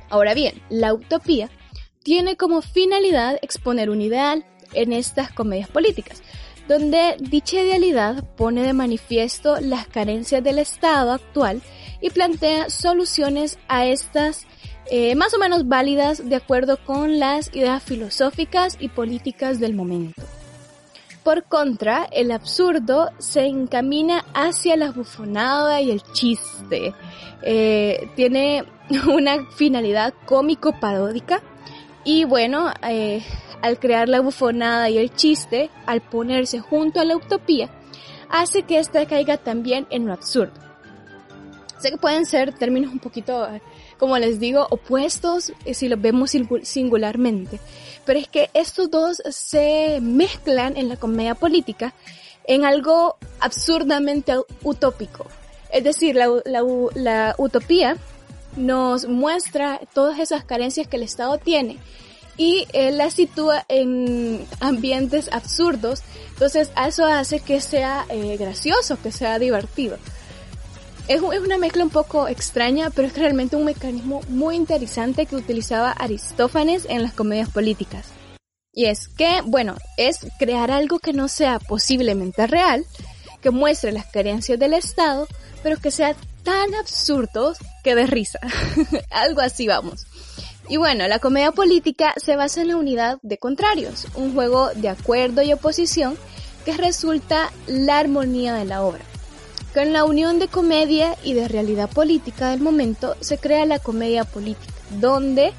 Ahora 0.10 0.34
bien, 0.34 0.62
la 0.70 0.94
utopía 0.94 1.50
tiene 2.04 2.36
como 2.36 2.62
finalidad 2.62 3.38
exponer 3.42 3.90
un 3.90 4.02
ideal, 4.02 4.46
en 4.74 4.94
estas 4.94 5.32
comedias 5.32 5.70
políticas, 5.70 6.22
donde 6.68 7.16
dicha 7.20 7.62
idealidad 7.62 8.24
pone 8.36 8.64
de 8.64 8.74
manifiesto 8.74 9.60
las 9.60 9.88
carencias 9.88 10.44
del 10.44 10.60
Estado 10.60 11.14
actual 11.14 11.62
y 12.02 12.10
plantea 12.10 12.70
soluciones 12.70 13.58
a 13.68 13.86
estas 13.86 14.46
eh, 14.90 15.16
más 15.16 15.34
o 15.34 15.40
menos 15.40 15.68
válidas 15.68 16.28
de 16.28 16.36
acuerdo 16.36 16.78
con 16.78 17.20
las 17.20 17.54
ideas 17.56 17.84
filosóficas 17.84 18.78
y 18.80 18.90
políticas 18.90 19.60
del 19.60 19.74
momento. 19.74 20.22
Por 21.24 21.44
contra, 21.46 22.08
el 22.12 22.30
absurdo 22.30 23.10
se 23.18 23.46
encamina 23.48 24.24
hacia 24.36 24.78
la 24.78 24.92
bufonada 24.92 25.82
y 25.82 25.90
el 25.90 26.04
chiste. 26.14 26.94
Eh, 27.42 28.10
tiene 28.16 28.64
una 29.12 29.50
finalidad 29.52 30.14
cómico-paródica 30.26 31.42
y 32.04 32.26
bueno, 32.26 32.72
eh, 32.88 33.24
al 33.64 33.80
crear 33.80 34.08
la 34.08 34.22
bufonada 34.22 34.88
y 34.92 35.00
el 35.00 35.16
chiste, 35.16 35.72
al 35.88 36.02
ponerse 36.02 36.60
junto 36.60 37.00
a 37.00 37.06
la 37.06 37.16
utopía, 37.16 37.70
hace 38.30 38.62
que 38.62 38.78
ésta 38.78 39.08
caiga 39.08 39.38
también 39.38 39.88
en 39.90 40.06
lo 40.06 40.14
absurdo. 40.14 40.54
Sé 41.80 41.90
que 41.90 41.98
pueden 41.98 42.28
ser 42.28 42.54
términos 42.54 42.94
un 42.94 43.00
poquito, 43.00 43.48
como 43.98 44.18
les 44.18 44.40
digo, 44.40 44.68
opuestos 44.70 45.54
eh, 45.66 45.74
si 45.74 45.88
los 45.88 46.02
vemos 46.02 46.32
singularmente, 46.64 47.60
pero 48.06 48.20
es 48.20 48.28
que 48.28 48.50
estos 48.54 48.90
dos 48.92 49.22
se 49.30 50.00
mezclan 50.02 50.78
en 50.78 50.90
la 50.90 50.98
comedia 50.98 51.36
política 51.36 51.94
en 52.48 52.66
algo 52.66 53.18
absurdamente 53.40 54.34
utópico. 54.64 55.26
Es 55.72 55.84
decir, 55.84 56.16
la, 56.16 57.36
utopía 57.38 57.98
nos 58.56 59.08
muestra 59.08 59.82
todas 59.94 60.20
esas 60.20 60.46
carencias 60.46 60.88
que 60.88 60.98
el 60.98 61.04
Estado 61.04 61.38
tiene 61.38 61.78
y 62.38 62.68
él 62.74 62.98
la 62.98 63.10
sitúa 63.10 63.66
en 63.68 64.46
ambientes 64.60 65.30
absurdos, 65.32 66.04
entonces 66.30 66.70
eso 66.86 67.06
hace 67.06 67.40
que 67.40 67.62
sea 67.62 68.06
eh, 68.10 68.38
gracioso, 68.38 68.98
que 69.02 69.12
sea 69.12 69.40
divertido. 69.40 69.98
Es, 71.08 71.22
una 71.22 71.60
mezcla 71.60 71.84
un 71.84 71.92
poco 71.92 72.28
extraña, 72.28 72.90
pero 72.90 73.08
es 73.08 73.16
realmente 73.16 73.56
un 73.56 73.66
mecanismo 73.66 74.22
muy 74.28 74.56
interesante 74.56 75.28
que 75.28 75.36
utilizaba 75.36 75.92
Aristófanes 75.92 76.88
en 76.90 77.04
las 77.04 77.14
comedias 77.14 77.50
políticas. 77.50 78.08
Y 78.74 78.86
es 78.86 79.08
que, 79.08 79.42
bueno, 79.46 79.76
es 79.98 80.26
crear 80.40 80.72
algo 80.72 80.98
que 80.98 81.14
no 81.14 81.28
sea 81.28 81.60
posiblemente 81.60 82.48
real, 82.48 82.86
que 83.42 83.52
muestre 83.52 83.92
las 83.92 84.08
carencias 84.08 84.58
del 84.58 84.74
Estado, 84.74 85.28
pero 85.62 85.78
que 85.78 85.92
sea 85.92 86.16
tan 86.44 86.74
absurdo 86.74 87.54
que 87.84 87.94
de 87.94 88.08
risa. 88.08 88.40
algo 89.12 89.42
así 89.42 89.68
vamos. 89.68 90.08
Y 90.68 90.78
bueno, 90.78 91.08
la 91.08 91.20
comedia 91.20 91.52
política 91.52 92.16
se 92.18 92.36
basa 92.36 92.64
en 92.64 92.70
la 92.70 92.78
unidad 92.78 93.20
de 93.22 93.38
contrarios, 93.38 94.08
un 94.16 94.34
juego 94.34 94.72
de 94.74 94.90
acuerdo 94.90 95.44
y 95.44 95.54
oposición 95.54 96.18
que 96.66 96.76
resulta 96.76 97.52
la 97.68 98.00
armonía 98.00 98.56
de 98.56 98.66
la 98.66 98.82
obra. 98.82 99.06
Con 99.76 99.92
la 99.92 100.06
unión 100.06 100.40
de 100.40 100.48
comedia 100.48 101.18
y 101.22 101.34
de 101.34 101.50
realidad 101.50 101.90
política 101.90 102.52
del 102.52 102.62
momento 102.62 103.18
se 103.20 103.38
crea 103.38 103.66
la 103.66 103.78
comedia 103.78 104.24
política, 104.24 104.74
donde 105.02 105.52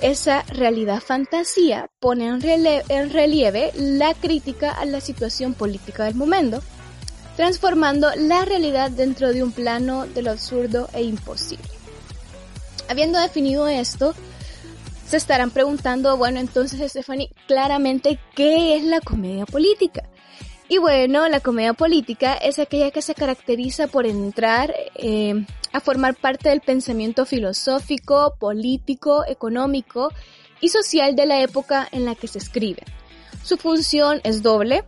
esa 0.00 0.42
realidad 0.42 1.00
fantasía 1.00 1.88
pone 2.00 2.26
en, 2.26 2.40
en 2.88 3.10
relieve 3.10 3.70
la 3.76 4.12
crítica 4.14 4.72
a 4.72 4.84
la 4.86 5.00
situación 5.00 5.54
política 5.54 6.02
del 6.02 6.16
momento, 6.16 6.60
transformando 7.36 8.10
la 8.16 8.44
realidad 8.44 8.90
dentro 8.90 9.32
de 9.32 9.44
un 9.44 9.52
plano 9.52 10.04
de 10.04 10.22
lo 10.22 10.32
absurdo 10.32 10.88
e 10.92 11.04
imposible. 11.04 11.70
Habiendo 12.88 13.20
definido 13.20 13.68
esto, 13.68 14.16
se 15.06 15.16
estarán 15.16 15.52
preguntando, 15.52 16.16
bueno, 16.16 16.40
entonces 16.40 16.90
Stephanie, 16.90 17.30
claramente, 17.46 18.18
¿qué 18.34 18.76
es 18.76 18.82
la 18.82 19.00
comedia 19.00 19.46
política? 19.46 20.02
Y 20.70 20.78
bueno, 20.78 21.28
la 21.28 21.40
comedia 21.40 21.74
política 21.74 22.34
es 22.34 22.60
aquella 22.60 22.92
que 22.92 23.02
se 23.02 23.16
caracteriza 23.16 23.88
por 23.88 24.06
entrar 24.06 24.72
eh, 24.94 25.44
a 25.72 25.80
formar 25.80 26.14
parte 26.14 26.48
del 26.48 26.60
pensamiento 26.60 27.26
filosófico, 27.26 28.36
político, 28.38 29.24
económico 29.26 30.12
y 30.60 30.68
social 30.68 31.16
de 31.16 31.26
la 31.26 31.40
época 31.40 31.88
en 31.90 32.04
la 32.04 32.14
que 32.14 32.28
se 32.28 32.38
escribe. 32.38 32.84
Su 33.42 33.56
función 33.56 34.20
es 34.22 34.44
doble. 34.44 34.84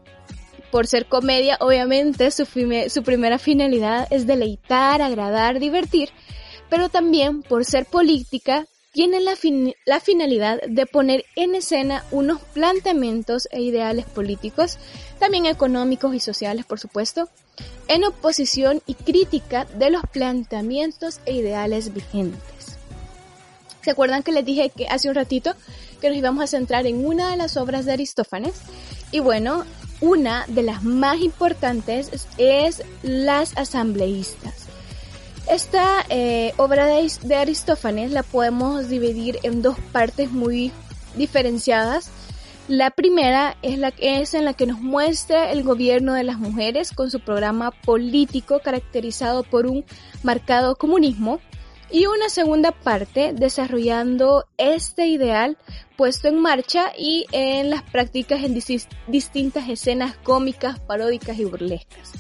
Por 0.71 0.87
ser 0.87 1.07
comedia, 1.07 1.57
obviamente, 1.59 2.31
su, 2.31 2.47
su 2.47 3.03
primera 3.03 3.41
finalidad 3.41 4.07
es 4.13 4.25
deleitar, 4.25 5.03
agradar, 5.03 5.59
divertir, 5.59 6.11
pero 6.71 6.91
también 6.91 7.43
por 7.43 7.65
ser 7.65 7.87
política, 7.87 8.67
tiene 8.93 9.21
la, 9.21 9.35
la, 9.87 10.01
finalidad 10.01 10.61
de 10.69 10.87
poner 10.87 11.25
en 11.35 11.55
escena 11.55 12.05
unos 12.11 12.41
planteamientos 12.41 13.49
e 13.51 13.63
ideales 13.63 14.05
políticos, 14.05 14.79
también 15.19 15.47
económicos 15.47 16.15
y 16.15 16.21
sociales, 16.21 16.67
por 16.67 16.79
supuesto, 16.79 17.29
en 17.89 18.05
oposición 18.05 18.83
y 18.87 18.95
crítica 18.95 19.65
de 19.65 19.91
los 19.91 20.03
planteamientos 20.13 21.21
e 21.25 21.33
ideales 21.33 21.95
vigentes. 21.95 22.79
¿Se 23.83 23.91
acuerdan 23.91 24.23
que 24.23 24.33
les 24.33 24.45
dije 24.45 24.71
que 24.71 24.87
hace 24.87 25.09
un 25.09 25.15
ratito 25.15 25.55
que 26.01 26.09
nos 26.09 26.19
íbamos 26.19 26.45
a 26.45 26.47
centrar 26.47 26.87
en 26.87 27.05
una 27.05 27.31
de 27.31 27.37
las 27.37 27.57
obras 27.57 27.85
de 27.85 27.93
Aristófanes? 27.93 28.61
Y 29.11 29.21
bueno, 29.21 29.65
una 30.01 30.45
de 30.49 30.63
las 30.63 30.83
más 30.83 31.21
importantes 31.21 32.11
es 32.37 32.83
Las 33.03 33.57
Asambleístas. 33.57 34.62
Esta 35.49 36.07
eh, 36.09 36.55
obra 36.57 36.87
de, 36.87 37.37
Aristófanes 37.37 38.11
la 38.13 38.23
podemos 38.23 38.89
dividir 38.89 39.39
en 39.43 39.61
dos 39.61 39.77
partes 39.93 40.31
muy 40.31 40.73
diferenciadas. 41.17 42.11
La 42.69 42.91
primera 42.91 43.57
es 43.61 43.77
la 43.79 43.93
es 43.99 44.35
en 44.35 44.45
la 44.45 44.55
que 44.55 44.67
nos 44.67 44.81
muestra 44.81 45.51
el 45.51 45.65
gobierno 45.65 46.15
de 46.15 46.23
las 46.23 46.39
mujeres 46.39 46.93
con 46.93 47.11
su 47.11 47.21
programa 47.21 47.73
político 47.73 48.61
caracterizado 48.61 49.43
por 49.43 49.67
un 49.67 49.85
marcado 50.23 50.77
comunismo 50.77 51.41
y 51.91 52.07
una 52.07 52.31
segunda 52.31 52.71
parte 52.73 53.33
desarrollando 53.35 54.47
este 54.57 55.09
ideal 55.09 55.59
puesto 55.97 56.29
en 56.29 56.39
marcha 56.39 56.93
y 56.97 57.27
en 57.33 57.69
las 57.69 57.83
prácticas 57.83 58.43
en 58.45 58.55
distintas 59.09 59.69
escenas 59.69 60.17
cómicas, 60.17 60.79
paródicas 60.81 61.39
y 61.39 61.45
burlescas. 61.45 62.13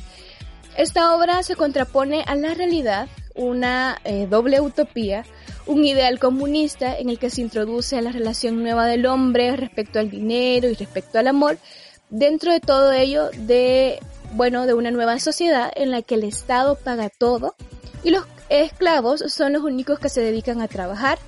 Esta 0.76 1.14
obra 1.14 1.42
se 1.42 1.56
contrapone 1.56 2.24
a 2.26 2.34
la 2.34 2.54
realidad, 2.54 3.08
una 3.34 4.00
eh, 4.04 4.26
doble 4.28 4.60
utopía, 4.60 5.24
un 5.66 5.84
ideal 5.84 6.18
comunista 6.18 6.96
en 6.96 7.08
el 7.10 7.18
que 7.18 7.30
se 7.30 7.40
introduce 7.40 8.00
la 8.00 8.10
relación 8.10 8.62
nueva 8.62 8.86
del 8.86 9.06
hombre 9.06 9.54
respecto 9.56 9.98
al 9.98 10.10
dinero 10.10 10.68
y 10.68 10.74
respecto 10.74 11.18
al 11.18 11.28
amor, 11.28 11.58
dentro 12.10 12.52
de 12.52 12.60
todo 12.60 12.92
ello 12.92 13.30
de 13.36 14.00
bueno, 14.32 14.66
de 14.66 14.74
una 14.74 14.90
nueva 14.90 15.18
sociedad 15.18 15.70
en 15.76 15.90
la 15.90 16.02
que 16.02 16.14
el 16.14 16.24
Estado 16.24 16.76
paga 16.76 17.10
todo 17.10 17.54
y 18.02 18.10
los 18.10 18.24
esclavos 18.48 19.22
son 19.28 19.52
los 19.52 19.62
únicos 19.62 19.98
que 19.98 20.08
se 20.08 20.20
dedican 20.20 20.60
a 20.60 20.68
trabajar. 20.68 21.18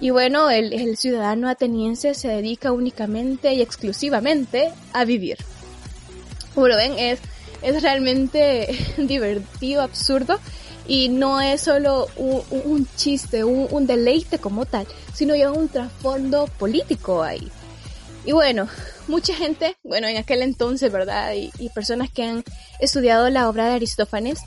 Y 0.00 0.10
bueno, 0.10 0.50
el, 0.50 0.72
el 0.72 0.96
ciudadano 0.96 1.48
ateniense 1.48 2.14
se 2.14 2.28
dedica 2.28 2.72
únicamente 2.72 3.54
y 3.54 3.62
exclusivamente 3.62 4.72
a 4.92 5.04
vivir. 5.04 5.38
Como 6.54 6.68
lo 6.68 6.76
ven, 6.76 6.98
es, 6.98 7.20
es 7.64 7.82
realmente 7.82 8.78
divertido, 8.98 9.82
absurdo, 9.82 10.38
y 10.86 11.08
no 11.08 11.40
es 11.40 11.62
solo 11.62 12.08
un, 12.16 12.86
chiste, 12.96 13.42
un, 13.42 13.86
deleite 13.86 14.38
como 14.38 14.66
tal, 14.66 14.86
sino 15.14 15.34
lleva 15.34 15.52
un 15.52 15.68
trasfondo 15.68 16.46
político 16.58 17.22
ahí. 17.22 17.50
Y 18.26 18.32
bueno, 18.32 18.68
mucha 19.08 19.34
gente, 19.34 19.76
bueno, 19.82 20.08
en 20.08 20.18
aquel 20.18 20.42
entonces, 20.42 20.92
¿verdad? 20.92 21.32
Y, 21.34 21.50
y 21.58 21.70
personas 21.70 22.10
que 22.10 22.24
han 22.24 22.44
estudiado 22.80 23.30
la 23.30 23.48
obra 23.48 23.66
de 23.66 23.74
Aristófanes, 23.74 24.40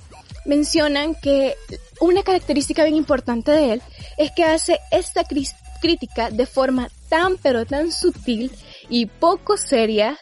mencionan 0.45 1.15
que 1.15 1.55
una 1.99 2.23
característica 2.23 2.83
bien 2.83 2.95
importante 2.95 3.51
de 3.51 3.73
él 3.73 3.81
es 4.17 4.31
que 4.31 4.43
hace 4.43 4.79
esta 4.91 5.23
crítica 5.81 6.31
de 6.31 6.45
forma 6.45 6.89
tan 7.09 7.37
pero 7.37 7.65
tan 7.65 7.91
sutil 7.91 8.51
y 8.89 9.05
poco 9.05 9.57
seria 9.57 10.17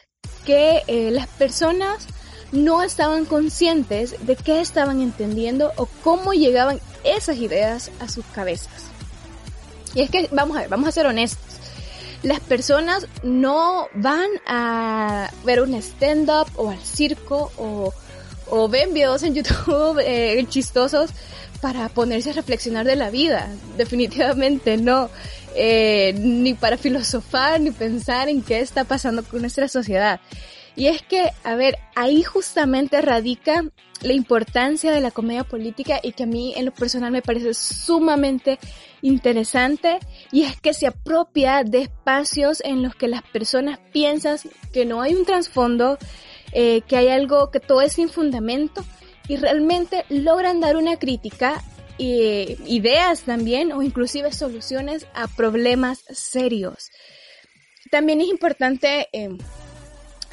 que 0.46 0.84
eh, 0.88 1.12
las 1.12 1.28
personas 1.28 2.08
no 2.56 2.82
estaban 2.82 3.26
conscientes 3.26 4.16
de 4.26 4.36
qué 4.36 4.62
estaban 4.62 5.02
entendiendo 5.02 5.72
o 5.76 5.88
cómo 6.04 6.34
llegaban 6.34 6.80
esas 7.04 7.38
ideas 7.38 7.92
a 8.00 8.10
sus 8.10 8.26
cabezas. 8.26 8.72
Y 9.94 10.02
es 10.02 10.10
que, 10.10 10.28
vamos 10.32 10.58
a 10.58 10.62
ver, 10.62 10.70
vamos 10.70 10.90
a 10.90 10.92
ser 10.92 11.06
honestos. 11.06 11.40
Las 12.24 12.40
personas 12.40 13.08
no 13.24 13.88
van 13.94 14.30
a 14.48 15.30
ver 15.44 15.62
un 15.62 15.76
stand-up 15.76 16.48
o 16.56 16.72
al 16.72 16.80
circo 16.80 17.52
o, 17.58 17.94
o, 18.50 18.68
ven 18.68 18.94
videos 18.94 19.24
en 19.24 19.36
YouTube 19.36 20.00
eh, 20.06 20.44
chistosos 20.50 21.12
para 21.62 21.90
ponerse 21.90 22.32
a 22.32 22.34
reflexionar 22.34 22.86
de 22.86 22.96
la 22.96 23.10
vida. 23.10 23.50
Definitivamente 23.78 24.78
no. 24.78 25.10
Eh, 25.58 26.14
ni 26.18 26.54
para 26.54 26.78
filosofar 26.78 27.62
ni 27.62 27.72
pensar 27.72 28.28
en 28.28 28.42
qué 28.42 28.60
está 28.60 28.84
pasando 28.84 29.24
con 29.24 29.42
nuestra 29.42 29.68
sociedad. 29.70 30.20
Y 30.76 30.88
es 30.88 31.02
que, 31.02 31.30
a 31.44 31.56
ver, 31.56 31.78
ahí 31.96 32.24
justamente 32.24 33.02
radica 33.02 33.64
la 34.02 34.14
importancia 34.14 34.92
de 34.92 35.02
la 35.02 35.12
comedia 35.12 35.44
política 35.44 36.00
y 36.04 36.12
que 36.12 36.24
a 36.24 36.28
mí 36.28 36.54
en 36.56 36.66
lo 36.66 36.74
personal 36.74 37.12
me 37.12 37.22
parece 37.22 37.54
sumamente 37.54 38.60
interesante 39.02 40.00
y 40.32 40.44
es 40.44 40.60
que 40.60 40.74
se 40.74 40.88
apropia 40.88 41.64
de 41.64 41.84
espacios 41.84 42.62
en 42.66 42.84
los 42.84 42.96
que 42.96 43.08
las 43.08 43.22
personas 43.24 43.80
piensan 43.94 44.38
que 44.74 44.86
no 44.86 45.02
hay 45.02 45.16
un 45.16 45.26
trasfondo, 45.26 45.98
eh, 46.52 46.82
que 46.82 46.98
hay 46.98 47.08
algo 47.08 47.52
que 47.52 47.60
todo 47.60 47.82
es 47.82 47.94
sin 47.94 48.10
fundamento 48.10 48.84
y 49.28 49.38
realmente 49.38 50.06
logran 50.10 50.60
dar 50.60 50.76
una 50.76 50.98
crítica 50.98 51.64
eh, 51.98 52.58
ideas 52.66 53.22
también 53.22 53.72
o 53.72 53.82
inclusive 53.82 54.34
soluciones 54.34 55.08
a 55.14 55.28
problemas 55.28 56.04
serios. 56.10 56.90
También 57.90 58.20
es 58.20 58.28
importante 58.28 59.08
eh, 59.14 59.30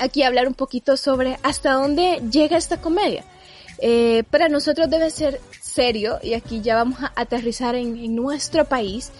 aquí 0.03 0.23
hablar 0.23 0.49
un 0.49 0.55
poquito 0.55 0.97
sobre 0.97 1.39
hasta 1.43 1.73
dónde 1.75 2.21
llega 2.31 2.57
esta 2.57 2.81
comedia. 2.81 3.25
Eh, 3.79 4.25
para 4.31 4.49
nosotros 4.49 4.91
debe 4.91 5.11
ser 5.11 5.41
serio, 5.61 6.19
y 6.23 6.35
aquí 6.35 6.61
ya 6.61 6.77
vamos 6.77 7.01
a 7.01 7.13
aterrizar 7.17 7.75
en, 7.75 7.97
en 7.97 8.15
nuestro 8.15 8.65
país, 8.65 9.11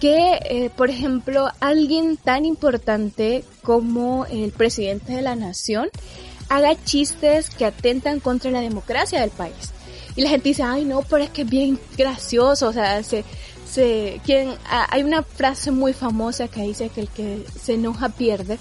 que, 0.00 0.38
eh, 0.44 0.70
por 0.76 0.90
ejemplo, 0.90 1.48
alguien 1.60 2.16
tan 2.16 2.44
importante 2.44 3.44
como 3.62 4.26
el 4.26 4.52
presidente 4.52 5.12
de 5.12 5.22
la 5.22 5.34
nación 5.34 5.88
haga 6.48 6.82
chistes 6.84 7.50
que 7.50 7.64
atentan 7.64 8.20
contra 8.20 8.50
la 8.50 8.60
democracia 8.60 9.20
del 9.20 9.30
país. 9.30 9.72
Y 10.14 10.22
la 10.22 10.30
gente 10.30 10.50
dice, 10.50 10.62
ay 10.62 10.84
no, 10.84 11.02
pero 11.02 11.24
es 11.24 11.30
que 11.30 11.42
es 11.42 11.50
bien 11.50 11.78
gracioso, 11.96 12.68
o 12.68 12.72
sea, 12.72 13.02
se, 13.02 13.24
se, 13.70 14.20
quien, 14.24 14.54
hay 14.68 15.02
una 15.02 15.22
frase 15.22 15.70
muy 15.70 15.92
famosa 15.92 16.48
que 16.48 16.62
dice 16.62 16.88
que 16.88 17.02
el 17.02 17.08
que 17.08 17.44
se 17.60 17.74
enoja 17.74 18.08
pierde 18.08 18.58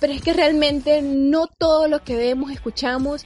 pero 0.00 0.12
es 0.12 0.22
que 0.22 0.32
realmente 0.32 1.02
no 1.02 1.46
todo 1.46 1.88
lo 1.88 2.02
que 2.02 2.16
vemos, 2.16 2.50
escuchamos 2.50 3.24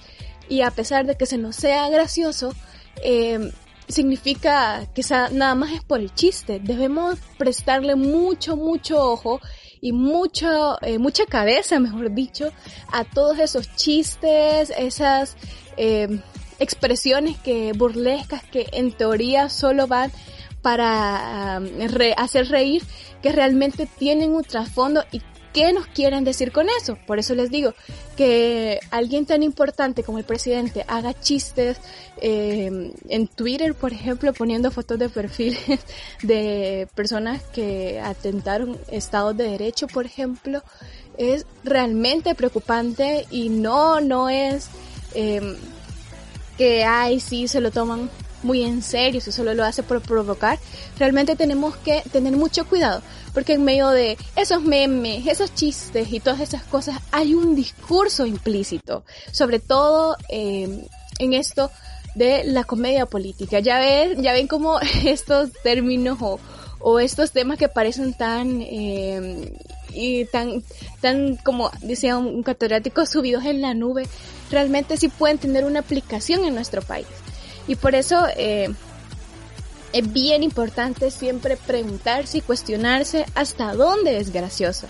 y 0.49 0.63
a 0.63 0.71
pesar 0.71 1.07
de 1.07 1.17
que 1.17 1.27
se 1.27 1.39
nos 1.39 1.57
sea 1.57 1.89
gracioso, 1.89 2.55
eh, 3.03 3.53
significa 3.89 4.87
que 4.95 5.03
nada 5.33 5.55
más 5.55 5.73
es 5.73 5.83
por 5.83 6.01
el 6.01 6.15
chiste. 6.15 6.61
Debemos 6.61 7.19
prestarle 7.39 7.97
mucho, 7.97 8.57
mucho 8.57 9.03
ojo 9.03 9.41
y 9.81 9.93
mucho, 9.93 10.79
eh, 10.83 10.99
mucha 10.99 11.27
cabeza, 11.27 11.79
mejor 11.79 12.13
dicho, 12.13 12.53
a 12.93 13.05
todos 13.05 13.39
esos 13.39 13.75
chistes, 13.77 14.73
esas 14.77 15.37
eh, 15.77 16.21
expresiones 16.59 17.39
que 17.39 17.73
burlescas 17.73 18.45
que 18.45 18.69
en 18.73 18.93
teoría 18.93 19.49
solo 19.49 19.87
van 19.87 20.13
para 20.63 21.59
re 21.59 22.15
hacer 22.17 22.49
reír, 22.49 22.85
que 23.21 23.33
realmente 23.33 23.89
tienen 23.99 24.33
un 24.33 24.45
trasfondo 24.45 25.05
y 25.11 25.21
¿Qué 25.53 25.73
nos 25.75 25.87
quieren 25.87 26.25
decir 26.25 26.51
con 26.51 26.69
eso? 26.81 26.97
Por 27.07 27.19
eso 27.19 27.35
les 27.35 27.51
digo 27.51 27.75
que 28.17 28.81
alguien 28.91 29.27
tan 29.27 29.43
importante 29.43 30.03
como 30.03 30.19
el 30.19 30.25
presidente 30.25 30.85
haga 30.89 31.19
chistes 31.19 31.79
eh, 32.23 32.93
en 33.09 33.29
Twitter, 33.29 33.75
por 33.75 33.93
ejemplo, 33.93 34.33
poniendo 34.33 34.71
fotos 34.71 34.99
de 34.99 35.11
perfiles 35.11 35.81
de 36.23 36.89
personas 36.95 37.43
que 37.53 38.01
atentaron 38.01 38.79
estados 38.91 39.37
de 39.37 39.45
derecho, 39.45 39.89
por 39.89 40.07
ejemplo, 40.07 40.63
es 41.19 41.45
realmente 41.65 42.35
preocupante 42.35 43.27
y 43.31 43.51
no, 43.51 44.01
no 44.01 44.31
es 44.31 44.69
eh, 45.15 45.59
que, 46.57 46.85
ay, 46.85 47.21
sí, 47.21 47.47
se 47.47 47.61
lo 47.61 47.71
toman 47.71 48.09
muy 48.43 48.63
en 48.63 48.83
serio, 48.83 49.21
si 49.21 49.33
solo 49.33 49.55
lo 49.55 49.65
hace 49.65 49.83
por 49.83 50.01
provocar, 50.01 50.59
realmente 50.99 51.37
tenemos 51.37 51.77
que 51.77 52.03
tener 52.13 52.37
mucho 52.37 52.67
cuidado, 52.67 53.03
porque 53.35 53.55
en 53.55 53.65
medio 53.65 53.89
de 53.91 54.17
esos 54.37 54.63
memes, 54.63 55.27
esos 55.27 55.55
chistes 55.55 56.13
y 56.13 56.21
todas 56.21 56.41
esas 56.41 56.63
cosas 56.65 57.01
hay 57.11 57.35
un 57.35 57.55
discurso 57.55 58.27
implícito, 58.27 59.05
sobre 59.31 59.59
todo 59.59 60.17
eh, 60.29 60.87
en 61.19 61.33
esto 61.33 61.71
de 62.15 62.45
la 62.45 62.65
comedia 62.65 63.07
política. 63.07 63.61
Ya 63.61 63.79
ven, 63.79 64.23
ya 64.23 64.33
ven 64.33 64.47
cómo 64.47 64.79
estos 65.05 65.51
términos 65.63 66.19
o, 66.21 66.99
estos 66.99 67.31
temas 67.31 67.59
que 67.59 67.69
parecen 67.69 68.13
tan 68.13 68.61
eh, 68.61 69.53
y 69.95 70.25
tan, 70.27 70.65
tan 71.01 71.37
como 71.37 71.71
decía 71.81 72.19
un 72.19 72.43
catedrático 72.43 73.07
subidos 73.07 73.45
en 73.45 73.61
la 73.61 73.73
nube, 73.75 74.05
realmente 74.51 74.97
sí 74.97 75.09
pueden 75.09 75.39
tener 75.39 75.65
una 75.65 75.81
aplicación 75.81 76.45
en 76.45 76.55
nuestro 76.55 76.83
país. 76.83 77.07
Y 77.67 77.77
por 77.77 77.95
eso 77.95 78.27
eh, 78.37 78.69
es 79.93 80.13
bien 80.13 80.43
importante 80.43 81.11
siempre 81.11 81.57
preguntarse 81.57 82.39
y 82.39 82.41
cuestionarse 82.41 83.27
hasta 83.35 83.75
dónde 83.75 84.19
es 84.19 84.33
gracioso. 84.33 84.87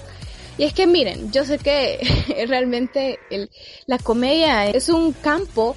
Y 0.58 0.64
es 0.64 0.74
que 0.74 0.86
miren, 0.86 1.32
yo 1.32 1.44
sé 1.44 1.58
que 1.58 2.46
realmente 2.48 3.18
la 3.86 3.98
comedia 3.98 4.66
es 4.66 4.88
un 4.88 5.12
campo 5.12 5.76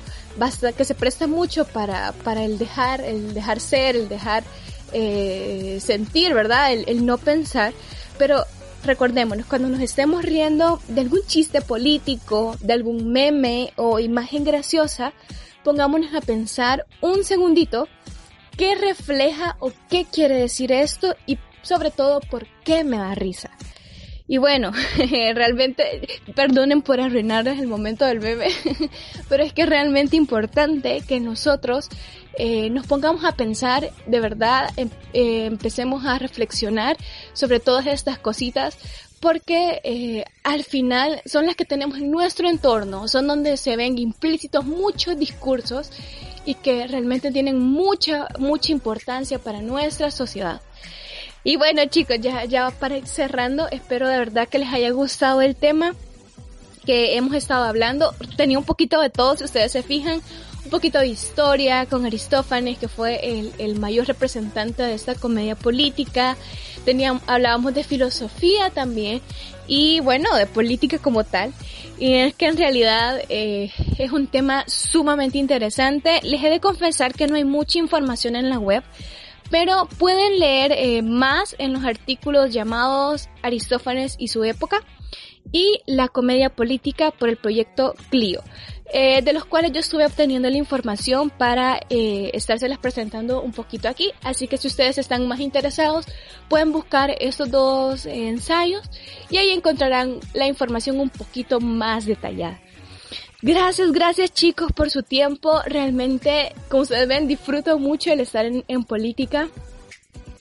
que 0.75 0.84
se 0.84 0.95
presta 0.95 1.27
mucho 1.27 1.65
para, 1.65 2.12
para 2.12 2.43
el 2.43 2.58
dejar, 2.58 3.01
el 3.01 3.34
dejar 3.34 3.60
ser, 3.60 3.95
el 3.95 4.10
dejar 4.10 4.43
eh, 4.91 5.79
sentir, 5.81 6.34
¿verdad? 6.34 6.73
El, 6.73 6.84
el 6.88 7.05
no 7.05 7.17
pensar. 7.17 7.73
Pero 8.17 8.43
recordémonos, 8.84 9.45
cuando 9.45 9.69
nos 9.69 9.81
estemos 9.81 10.23
riendo 10.23 10.81
de 10.89 11.01
algún 11.01 11.21
chiste 11.25 11.62
político, 11.62 12.58
de 12.60 12.73
algún 12.73 13.12
meme 13.12 13.71
o 13.77 13.99
imagen 13.99 14.43
graciosa, 14.43 15.13
pongámonos 15.65 16.13
a 16.13 16.21
pensar 16.21 16.86
un 17.01 17.23
segundito 17.23 17.89
qué 18.56 18.75
refleja 18.75 19.58
o 19.60 19.73
qué 19.89 20.06
quiere 20.06 20.36
decir 20.36 20.71
esto 20.71 21.15
y 21.25 21.39
sobre 21.63 21.89
todo 21.89 22.21
por 22.21 22.45
qué 22.63 22.84
me 22.84 22.97
da 22.97 23.15
risa. 23.15 23.49
Y 24.28 24.38
bueno, 24.38 24.71
realmente, 25.36 26.08
perdonen 26.36 26.82
por 26.82 26.99
arruinarles 26.99 27.60
el 27.60 27.67
momento 27.67 28.06
del 28.06 28.19
bebé, 28.19 28.49
pero 29.30 29.43
es 29.43 29.54
que 29.54 29.63
es 29.63 29.69
realmente 29.69 30.15
importante 30.15 31.01
que 31.08 31.19
nosotros 31.19 31.89
eh, 32.38 32.69
nos 32.69 32.86
pongamos 32.86 33.23
a 33.23 33.34
pensar, 33.34 33.89
de 34.08 34.19
verdad, 34.19 34.71
em, 34.78 34.89
eh, 35.13 35.45
empecemos 35.45 36.06
a 36.06 36.19
reflexionar 36.19 36.97
sobre 37.34 37.60
todas 37.60 37.88
estas 37.88 38.17
cositas, 38.19 38.78
porque 39.19 39.82
eh, 39.84 40.25
al 40.43 40.63
final 40.63 41.21
son 41.25 41.45
las 41.45 41.56
que 41.56 41.65
tenemos 41.65 41.97
en 41.97 42.12
nuestro 42.12 42.49
entorno, 42.49 43.08
son 43.08 43.28
donde 43.28 43.58
se 43.58 43.75
ven 43.75 43.97
implícitos 43.97 44.65
muchos 44.65 45.17
discursos 45.17 45.91
y 46.45 46.56
que 46.56 46.88
realmente 46.88 47.32
tienen 47.32 47.60
mucha, 47.60 48.28
mucha 48.38 48.71
importancia 48.71 49.39
para 49.39 49.62
nuestra 49.62 50.12
sociedad. 50.12 50.62
Y 51.43 51.58
bueno 51.58 51.86
chicos, 51.86 52.17
ya, 52.19 52.45
ya 52.45 52.71
para 52.71 52.97
ir 52.97 53.08
cerrando, 53.08 53.67
espero 53.69 54.08
de 54.08 54.17
verdad 54.17 54.47
que 54.47 54.60
les 54.60 54.73
haya 54.73 54.89
gustado 54.91 55.41
el 55.41 55.56
tema 55.56 55.93
que 56.86 57.17
hemos 57.17 57.34
estado 57.36 57.65
hablando. 57.65 58.13
Tenía 58.38 58.58
un 58.58 58.65
poquito 58.65 59.01
de 59.01 59.10
todo, 59.10 59.36
si 59.36 59.43
ustedes 59.43 59.71
se 59.71 59.84
fijan, 59.84 60.21
un 60.63 60.69
poquito 60.71 60.99
de 60.99 61.08
historia 61.08 61.86
con 61.86 62.06
Aristófanes, 62.06 62.78
que 62.78 62.88
fue 62.88 63.39
el, 63.39 63.54
el 63.58 63.80
mayor 63.80 64.08
representante 64.08 64.84
de 64.84 64.93
esta 64.93 65.15
comedia 65.15 65.56
política. 65.56 66.38
Hablábamos 67.28 67.74
de 67.74 67.84
filosofía 67.84 68.69
también 68.69 69.21
y 69.67 70.00
bueno, 70.02 70.36
de 70.36 70.45
política 70.45 71.00
como 71.00 71.24
tal. 71.24 71.54
Y 71.98 72.13
es 72.13 72.36
que 72.36 72.48
en 72.48 72.58
realidad 72.58 73.21
eh, 73.30 73.71
es 73.98 74.12
un 74.12 74.28
tema 74.28 74.65
sumamente 74.67 75.38
interesante. 75.38 76.19
Les 76.24 76.43
he 76.43 76.50
de 76.50 76.60
confesar 76.60 77.13
que 77.13 77.28
no 77.28 77.36
hay 77.36 77.45
mucha 77.45 77.80
información 77.80 78.36
en 78.36 78.50
la 78.50 78.60
web, 78.60 78.84
pero 79.50 79.88
pueden 79.98 80.39
leer 80.39 80.74
eh, 80.74 81.02
más 81.02 81.56
en 81.58 81.74
los 81.74 81.86
artículos 81.86 82.54
llamados 82.54 83.30
Aristófanes 83.41 84.15
y 84.19 84.28
su 84.28 84.43
época 84.43 84.82
y 85.52 85.82
la 85.86 86.08
comedia 86.10 86.50
política 86.50 87.12
por 87.12 87.30
el 87.30 87.38
proyecto 87.38 87.95
Clio. 88.10 88.41
Eh, 88.93 89.24
de 89.24 89.34
los 89.34 89.45
cuales 89.45 89.71
yo 89.71 89.80
estuve 89.80 90.06
obteniendo 90.06 90.48
la 90.48 90.58
información 90.58 91.32
para 91.32 91.80
eh, 91.89 92.32
presentando 92.80 93.41
un 93.41 93.52
poquito 93.52 93.89
aquí. 93.89 94.12
Así 94.21 94.48
que 94.48 94.58
si 94.58 94.67
ustedes 94.67 94.98
están 95.00 95.28
más 95.28 95.39
interesados, 95.39 96.06
pueden 96.50 96.71
buscar 96.71 97.15
estos 97.19 97.50
dos 97.50 98.06
ensayos 98.06 98.88
y 99.30 99.38
ahí 99.38 99.50
encontrarán 99.50 100.19
la 100.34 100.48
información 100.48 101.00
un 101.00 101.10
poquito 101.10 101.60
más 101.60 102.06
detallada. 102.06 102.60
Gracias, 103.41 103.91
gracias 103.91 104.34
chicos 104.34 104.71
por 104.71 104.89
su 104.89 105.04
tiempo. 105.04 105.62
Realmente, 105.65 106.54
como 106.69 106.84
ustedes 106.84 107.08
ven, 107.08 107.28
disfruto 107.28 107.78
mucho 107.80 108.12
el 108.12 108.19
estar 108.19 108.45
en, 108.45 108.63
en 108.67 108.84
política. 108.84 109.50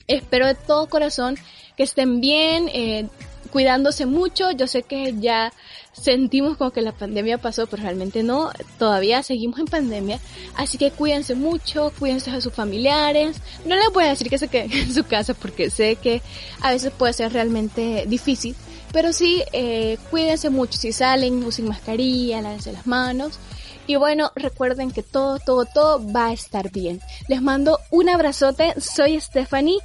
Espero 0.07 0.45
de 0.45 0.55
todo 0.55 0.87
corazón 0.87 1.35
que 1.75 1.83
estén 1.83 2.21
bien, 2.21 2.69
eh, 2.73 3.07
cuidándose 3.51 4.05
mucho. 4.05 4.51
Yo 4.51 4.67
sé 4.67 4.83
que 4.83 5.13
ya 5.19 5.51
sentimos 5.99 6.57
como 6.57 6.71
que 6.71 6.81
la 6.81 6.91
pandemia 6.91 7.37
pasó, 7.37 7.67
pero 7.67 7.83
realmente 7.83 8.23
no, 8.23 8.51
todavía 8.77 9.23
seguimos 9.23 9.59
en 9.59 9.65
pandemia, 9.65 10.19
así 10.55 10.77
que 10.77 10.91
cuídense 10.91 11.35
mucho, 11.35 11.91
cuídense 11.97 12.31
a 12.31 12.41
sus 12.41 12.53
familiares, 12.53 13.37
no 13.65 13.75
les 13.75 13.91
voy 13.93 14.05
a 14.05 14.09
decir 14.09 14.29
que 14.29 14.37
se 14.37 14.47
queden 14.47 14.71
en 14.73 14.93
su 14.93 15.05
casa 15.05 15.33
porque 15.33 15.69
sé 15.69 15.95
que 15.95 16.21
a 16.61 16.71
veces 16.71 16.91
puede 16.91 17.13
ser 17.13 17.33
realmente 17.33 18.05
difícil, 18.07 18.55
pero 18.91 19.13
sí, 19.13 19.43
eh, 19.51 19.97
cuídense 20.09 20.49
mucho, 20.49 20.77
si 20.77 20.91
salen, 20.91 21.43
usen 21.43 21.67
mascarilla, 21.67 22.41
lávense 22.41 22.71
las 22.71 22.87
manos, 22.87 23.39
y 23.87 23.97
bueno, 23.97 24.31
recuerden 24.35 24.91
que 24.91 25.03
todo, 25.03 25.37
todo, 25.39 25.65
todo 25.65 26.11
va 26.11 26.27
a 26.27 26.33
estar 26.33 26.71
bien. 26.71 27.01
Les 27.27 27.39
mando 27.41 27.79
un 27.91 28.09
abrazote, 28.09 28.73
soy 28.81 29.19
Stephanie, 29.21 29.77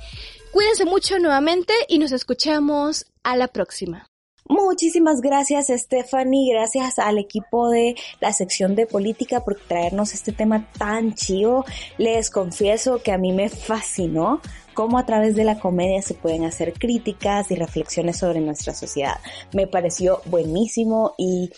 cuídense 0.53 0.87
mucho 0.87 1.19
nuevamente 1.19 1.75
y 1.87 1.99
nos 1.99 2.13
escuchamos 2.13 3.05
a 3.23 3.37
la 3.37 3.49
próxima. 3.49 4.10
Muchísimas 4.51 5.21
gracias 5.21 5.69
Stephanie, 5.69 6.53
gracias 6.53 6.99
al 6.99 7.19
equipo 7.19 7.71
de 7.71 7.95
la 8.19 8.33
sección 8.33 8.75
de 8.75 8.85
política 8.85 9.45
por 9.45 9.55
traernos 9.55 10.13
este 10.13 10.33
tema 10.33 10.69
tan 10.77 11.15
chido. 11.15 11.65
Les 11.99 12.31
confieso 12.31 13.01
que 13.01 13.13
a 13.13 13.19
mí 13.19 13.33
me 13.33 13.49
fascinó 13.49 14.41
cómo 14.75 14.99
a 14.99 15.07
través 15.07 15.37
de 15.37 15.45
la 15.45 15.61
comedia 15.61 16.03
se 16.03 16.15
pueden 16.15 16.45
hacer 16.45 16.73
críticas 16.73 17.49
y 17.53 17.55
reflexiones 17.55 18.17
sobre 18.17 18.41
nuestra 18.41 18.75
sociedad. 18.75 19.21
Me 19.53 19.69
pareció 19.69 20.21
buenísimo 20.25 21.15
y 21.17 21.53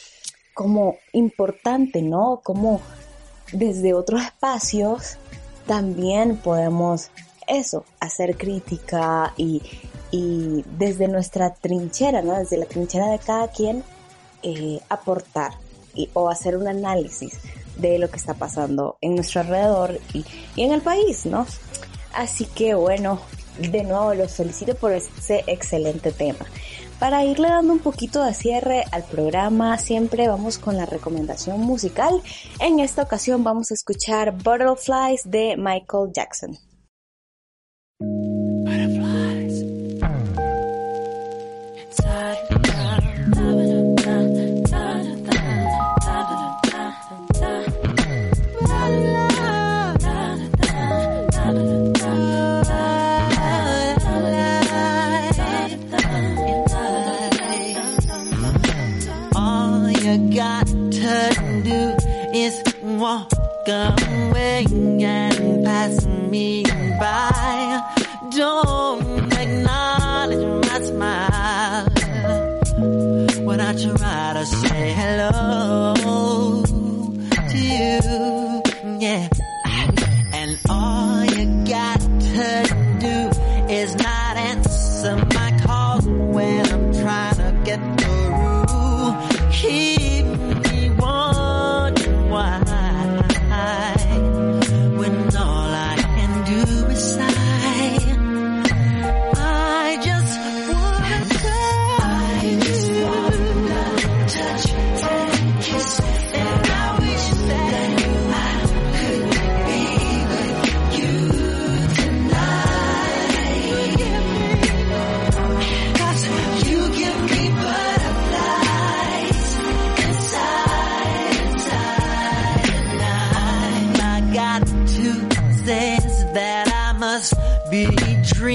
como 0.53 0.97
importante, 1.15 2.03
¿no? 2.03 2.43
Como 2.45 2.83
desde 3.55 3.95
otros 3.95 4.21
espacios 4.21 5.17
también 5.67 6.37
podemos 6.37 7.11
eso, 7.59 7.85
hacer 8.01 8.37
crítica 8.37 9.33
y 9.37 9.63
y 10.13 10.63
desde 10.79 11.09
nuestra 11.09 11.55
trinchera, 11.55 12.23
¿no? 12.23 12.39
Desde 12.39 12.59
la 12.59 12.67
trinchera 12.67 13.09
de 13.09 13.19
cada 13.19 13.49
quien, 13.49 13.83
eh, 14.43 14.79
aportar 14.89 15.53
y, 15.95 16.11
o 16.13 16.29
hacer 16.29 16.57
un 16.57 16.69
análisis 16.69 17.39
de 17.79 17.99
lo 17.99 18.11
que 18.11 18.19
está 18.19 18.35
pasando 18.35 18.99
en 19.01 19.15
nuestro 19.17 19.41
alrededor 19.41 19.99
y, 20.13 20.25
y 20.55 20.63
en 20.63 20.73
el 20.73 20.83
país, 20.83 21.25
¿no? 21.27 21.47
Así 22.13 22.45
que 22.45 22.75
bueno, 22.75 23.21
de 23.59 23.83
nuevo 23.85 24.13
los 24.15 24.33
felicito 24.33 24.75
por 24.75 24.93
ese 24.93 25.43
excelente 25.47 26.13
tema. 26.13 26.45
Para 26.99 27.25
irle 27.25 27.49
dando 27.49 27.73
un 27.73 27.81
poquito 27.81 28.23
de 28.23 28.35
cierre 28.35 28.85
al 28.93 29.03
programa, 29.03 29.79
siempre 29.79 30.29
vamos 30.29 30.59
con 30.59 30.77
la 30.77 30.87
recomendación 30.87 31.61
musical. 31.61 32.23
En 32.61 32.79
esta 32.79 33.03
ocasión 33.03 33.43
vamos 33.43 33.71
a 33.71 33.75
escuchar 33.75 34.33
Butterflies 34.33 35.23
de 35.25 35.57
Michael 35.57 36.13
Jackson. 36.13 36.57
Walk 63.03 63.33
away 63.67 64.65
and 65.03 65.65
pass 65.65 66.07
me 66.07 66.72
I 67.35 67.83
don't 68.29 68.72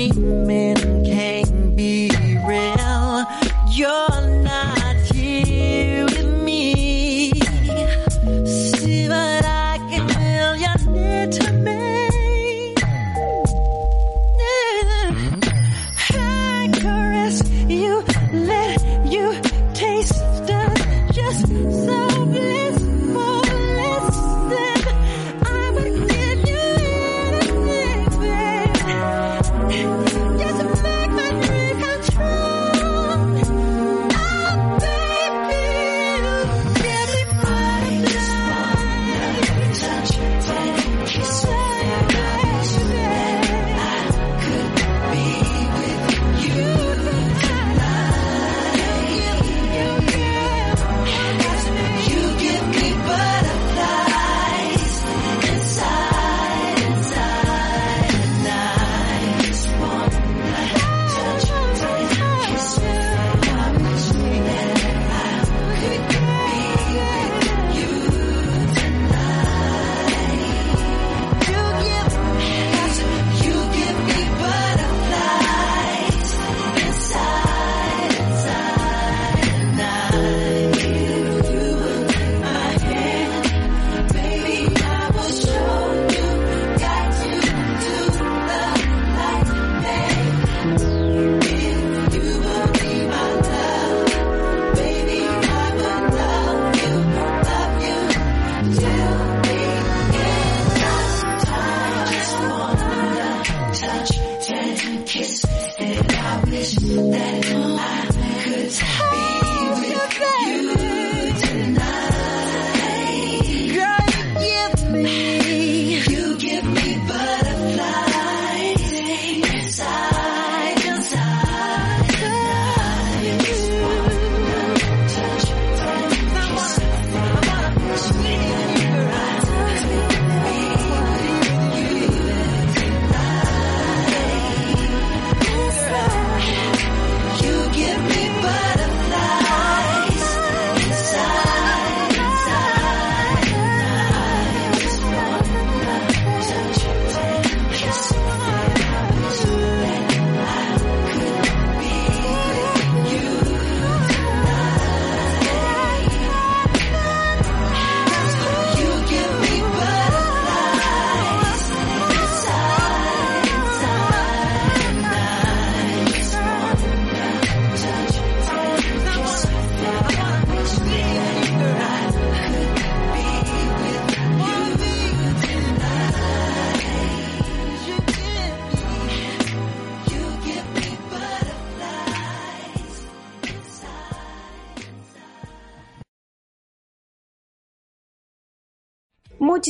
Bye. 0.10 0.37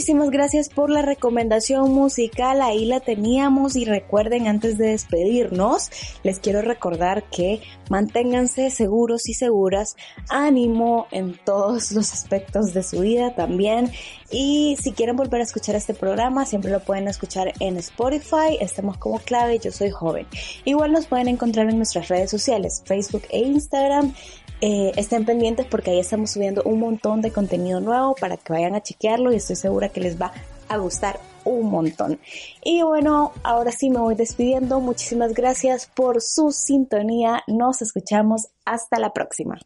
Muchísimas 0.07 0.31
gracias 0.31 0.69
por 0.69 0.89
la 0.89 1.01
recomendación 1.01 1.93
musical, 1.93 2.61
ahí 2.61 2.85
la 2.85 3.01
teníamos 3.01 3.75
y 3.75 3.83
recuerden 3.83 4.47
antes 4.47 4.77
de 4.77 4.91
despedirnos, 4.91 5.91
les 6.23 6.39
quiero 6.39 6.61
recordar 6.61 7.25
que 7.29 7.59
manténganse 7.89 8.69
seguros 8.69 9.27
y 9.27 9.33
seguras, 9.33 9.97
ánimo 10.29 11.07
en 11.11 11.37
todos 11.43 11.91
los 11.91 12.13
aspectos 12.13 12.73
de 12.73 12.83
su 12.83 13.01
vida 13.01 13.35
también 13.35 13.91
y 14.31 14.77
si 14.81 14.93
quieren 14.93 15.17
volver 15.17 15.41
a 15.41 15.43
escuchar 15.43 15.75
este 15.75 15.93
programa 15.93 16.45
siempre 16.45 16.71
lo 16.71 16.79
pueden 16.79 17.09
escuchar 17.09 17.51
en 17.59 17.75
Spotify, 17.75 18.57
estamos 18.61 18.97
como 18.97 19.19
clave, 19.19 19.59
yo 19.59 19.73
soy 19.73 19.89
joven. 19.89 20.25
Igual 20.63 20.93
nos 20.93 21.07
pueden 21.07 21.27
encontrar 21.27 21.69
en 21.69 21.75
nuestras 21.75 22.07
redes 22.07 22.31
sociales, 22.31 22.81
Facebook 22.85 23.23
e 23.29 23.39
Instagram 23.39 24.13
eh, 24.61 24.91
estén 24.95 25.25
pendientes 25.25 25.65
porque 25.65 25.91
ahí 25.91 25.99
estamos 25.99 26.31
subiendo 26.31 26.63
un 26.63 26.79
montón 26.79 27.21
de 27.21 27.31
contenido 27.31 27.79
nuevo 27.79 28.15
para 28.15 28.37
que 28.37 28.53
vayan 28.53 28.75
a 28.75 28.81
chequearlo 28.81 29.31
y 29.31 29.35
estoy 29.35 29.55
segura 29.55 29.89
que 29.89 30.01
les 30.01 30.19
va 30.19 30.31
a 30.67 30.77
gustar 30.77 31.19
un 31.43 31.69
montón. 31.69 32.19
Y 32.63 32.81
bueno, 32.81 33.31
ahora 33.43 33.71
sí 33.71 33.89
me 33.89 33.99
voy 33.99 34.15
despidiendo. 34.15 34.79
Muchísimas 34.79 35.33
gracias 35.33 35.89
por 35.93 36.21
su 36.21 36.51
sintonía. 36.51 37.43
Nos 37.47 37.81
escuchamos. 37.81 38.47
Hasta 38.65 38.99
la 38.99 39.13
próxima. 39.13 39.57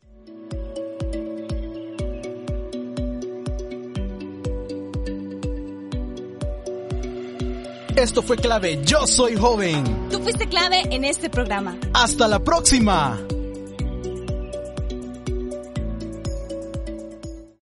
Esto 7.96 8.22
fue 8.24 8.38
clave. 8.38 8.80
Yo 8.84 9.06
soy 9.06 9.36
joven. 9.36 10.10
Tú 10.10 10.20
fuiste 10.20 10.48
clave 10.48 10.84
en 10.90 11.04
este 11.04 11.30
programa. 11.30 11.78
Hasta 11.94 12.28
la 12.28 12.40
próxima. 12.40 13.20